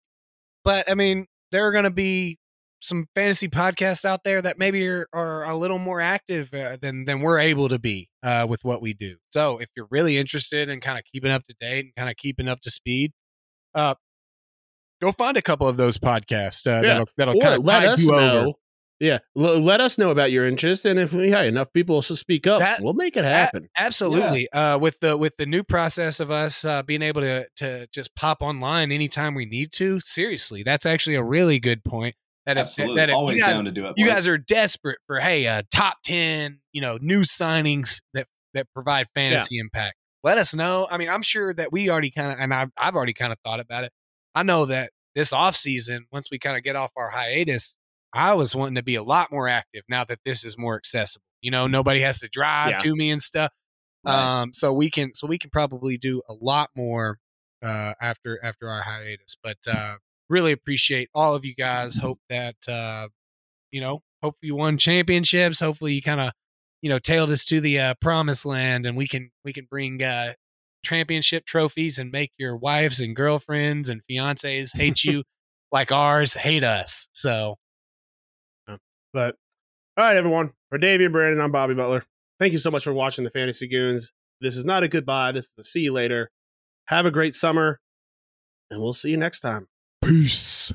but 0.64 0.90
I 0.90 0.95
mean, 0.95 1.27
there 1.53 1.66
are 1.66 1.73
going 1.73 1.85
to 1.85 1.90
be 1.90 2.38
some 2.81 3.07
fantasy 3.14 3.49
podcasts 3.49 4.05
out 4.05 4.25
there 4.25 4.42
that 4.42 4.59
maybe 4.59 4.87
are, 4.88 5.07
are 5.12 5.45
a 5.45 5.55
little 5.55 5.79
more 5.79 6.01
active 6.01 6.53
uh, 6.53 6.77
than 6.81 7.05
than 7.05 7.21
we're 7.21 7.38
able 7.38 7.68
to 7.68 7.79
be 7.79 8.09
uh, 8.23 8.47
with 8.49 8.64
what 8.64 8.83
we 8.83 8.92
do. 8.92 9.16
So 9.31 9.59
if 9.59 9.68
you're 9.77 9.88
really 9.90 10.18
interested 10.18 10.68
in 10.68 10.81
kind 10.81 10.99
of 10.99 11.05
keeping 11.05 11.31
up 11.31 11.47
to 11.47 11.55
date 11.61 11.85
and 11.87 11.95
kind 11.95 12.11
of 12.11 12.16
keeping 12.16 12.49
up 12.49 12.61
to 12.61 12.71
speed, 12.71 13.12
uh, 13.75 13.95
go 15.03 15.12
find 15.12 15.37
a 15.37 15.43
couple 15.43 15.69
of 15.69 15.77
those 15.77 15.99
podcasts 15.99 16.67
uh, 16.67 16.81
Yeah. 16.81 16.81
that'll 16.95 17.09
that'll 17.17 17.41
kind 17.41 17.55
of 17.55 17.65
let 17.65 17.81
tide 17.81 17.88
us 17.88 18.03
you 18.03 18.11
know. 18.12 18.38
over. 18.38 18.53
Yeah, 19.01 19.19
l- 19.37 19.59
let 19.61 19.81
us 19.81 19.99
know 19.99 20.11
about 20.11 20.31
your 20.31 20.47
interest, 20.47 20.85
and 20.85 20.97
if 20.97 21.12
we 21.12 21.33
have 21.33 21.45
enough 21.47 21.73
people 21.73 22.03
to 22.03 22.15
speak 22.15 22.47
up, 22.47 22.61
That- 22.61 22.81
we'll 22.81 22.95
make 22.95 23.17
it 23.17 23.25
happen. 23.25 23.69
Absolutely. 23.77 24.49
Uh, 24.53 24.79
with 24.79 25.01
the 25.01 25.17
with 25.17 25.37
the 25.38 25.47
new 25.47 25.65
process 25.65 26.21
of 26.21 26.31
us 26.31 26.65
uh, 26.65 26.83
being 26.85 27.03
able 27.03 27.21
to 27.23 27.47
to 27.57 27.88
just 27.93 28.15
pop 28.15 28.43
online 28.43 28.93
anytime 28.93 29.35
we 29.35 29.45
need 29.45 29.73
to. 29.73 29.99
Seriously, 30.01 30.62
that's 30.62 30.87
actually 30.87 31.17
a 31.17 31.23
really 31.23 31.59
good 31.59 31.83
point. 31.85 32.15
That 32.47 32.57
if, 32.59 32.65
Absolutely, 32.67 32.97
that 32.97 33.09
if 33.09 33.15
always 33.17 33.41
guys, 33.41 33.55
down 33.55 33.65
to 33.67 33.71
do 33.73 33.87
it. 33.87 33.95
you 33.97 34.05
boys. 34.07 34.15
guys 34.15 34.29
are 34.29 34.38
desperate 34.38 34.99
for 35.07 35.19
hey 35.21 35.47
uh, 35.49 35.62
top 35.73 35.99
ten 36.05 36.61
you 36.73 36.81
know 36.81 36.97
new 37.01 37.23
signings 37.23 38.01
that 38.15 38.27
that 38.55 38.67
provide 38.75 39.07
fantasy 39.17 39.59
impact. 39.59 39.97
Let 40.25 40.38
us 40.38 40.55
know. 40.55 40.87
I 40.88 40.97
mean, 40.99 41.09
I'm 41.09 41.23
sure 41.23 41.53
that 41.55 41.73
we 41.73 41.91
already 41.91 42.11
kind 42.12 42.31
of 42.33 42.38
and 42.38 42.55
I've 42.55 42.71
I've 42.77 42.95
already 42.95 43.12
kind 43.15 43.33
of 43.33 43.38
thought 43.45 43.59
about 43.59 43.83
it. 43.85 43.93
I 44.35 44.42
know 44.42 44.66
that 44.66 44.90
this 45.14 45.33
off 45.33 45.57
season, 45.57 46.07
once 46.12 46.29
we 46.31 46.38
kind 46.38 46.57
of 46.57 46.62
get 46.62 46.77
off 46.77 46.90
our 46.97 47.11
hiatus, 47.11 47.77
I 48.12 48.35
was 48.35 48.55
wanting 48.55 48.75
to 48.77 48.83
be 48.83 48.95
a 48.95 49.03
lot 49.03 49.31
more 49.31 49.49
active 49.49 49.83
now 49.88 50.05
that 50.05 50.21
this 50.25 50.45
is 50.45 50.57
more 50.59 50.77
accessible. 50.77 51.25
You 51.40 51.51
know, 51.51 51.66
nobody 51.66 52.01
has 52.01 52.21
to 52.21 52.29
drive 52.29 52.71
Yeah. 52.71 52.79
to 52.79 52.95
me 52.97 53.11
and 53.11 53.23
stuff. 53.23 53.51
Right. 54.05 54.40
Um, 54.42 54.53
so 54.53 54.73
we 54.73 54.90
can 54.90 55.14
so 55.14 55.27
we 55.27 55.38
can 55.38 55.51
probably 55.51 55.97
do 55.97 56.23
a 56.29 56.35
lot 56.35 56.71
more 56.77 57.18
uh 57.64 57.95
after 58.01 58.42
after 58.45 58.68
our 58.68 58.83
hiatus. 58.83 59.37
But 59.42 59.59
uh 59.66 59.97
really 60.29 60.53
appreciate 60.53 61.09
all 61.14 61.35
of 61.35 61.45
you 61.45 61.55
guys. 61.55 61.97
Hope 61.97 62.18
that 62.29 62.57
uh 62.68 63.09
you 63.71 63.81
know, 63.81 64.03
hopefully 64.23 64.49
you 64.49 64.57
won 64.57 64.77
championships. 64.79 65.61
Hopefully 65.61 65.95
you 65.95 66.03
kind 66.03 66.21
of 66.21 66.33
you 66.81 66.88
know 66.90 66.99
tailed 66.99 67.31
us 67.31 67.45
to 67.47 67.61
the 67.61 67.79
uh, 67.79 67.95
promised 68.01 68.45
land, 68.45 68.87
and 68.87 68.97
we 68.97 69.07
can 69.07 69.31
we 69.45 69.53
can 69.53 69.66
bring 69.71 70.03
uh 70.03 70.33
championship 70.83 71.45
trophies 71.47 71.99
and 71.99 72.11
make 72.11 72.33
your 72.38 72.57
wives 72.57 73.01
and 73.01 73.14
girlfriends 73.16 73.88
and 73.88 74.03
fiancés 74.11 74.77
hate 74.77 75.05
you 75.05 75.23
like 75.71 75.90
ours 75.90 76.35
hate 76.35 76.64
us. 76.64 77.09
So 77.12 77.57
But 79.12 79.37
all 79.97 80.05
right, 80.05 80.16
everyone. 80.16 80.53
For 80.71 80.79
Davey 80.79 81.05
and 81.05 81.12
Brandon, 81.12 81.40
I'm 81.40 81.53
Bobby 81.53 81.75
Butler. 81.75 82.05
Thank 82.38 82.53
you 82.53 82.59
so 82.59 82.71
much 82.71 82.85
for 82.85 82.92
watching 82.92 83.25
the 83.25 83.31
Fantasy 83.31 83.68
Goons. 83.68 84.11
This 84.40 84.57
is 84.57 84.64
not 84.64 84.83
a 84.83 84.88
goodbye. 84.88 85.33
This 85.33 85.45
is 85.45 85.53
a 85.59 85.64
see 85.64 85.83
you 85.83 85.92
later. 85.92 86.31
Have 86.87 87.07
a 87.07 87.11
great 87.11 87.35
summer, 87.35 87.79
and 88.71 88.81
we'll 88.81 88.92
see 88.92 89.11
you 89.11 89.16
next 89.16 89.40
time. 89.40 89.68
peace. 90.03 90.73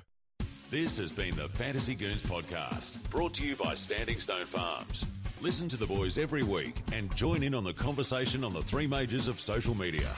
This 0.70 0.98
has 0.98 1.12
been 1.12 1.36
the 1.36 1.48
Fantasy 1.48 1.96
Goons 1.96 2.24
podcast, 2.24 3.10
brought 3.10 3.34
to 3.36 3.46
you 3.46 3.56
by 3.56 3.76
Standing 3.76 4.20
Stone 4.20 4.46
Farms. 4.46 5.06
Listen 5.40 5.70
to 5.70 5.78
the 5.78 5.86
boys 5.86 6.18
every 6.18 6.42
week 6.42 6.74
and 6.94 7.16
join 7.16 7.44
in 7.44 7.54
on 7.54 7.64
the 7.64 7.72
conversation 7.72 8.44
on 8.44 8.54
the 8.54 8.64
three 8.64 8.88
majors 8.88 9.28
of 9.28 9.40
social 9.40 9.78
media. 9.78 10.12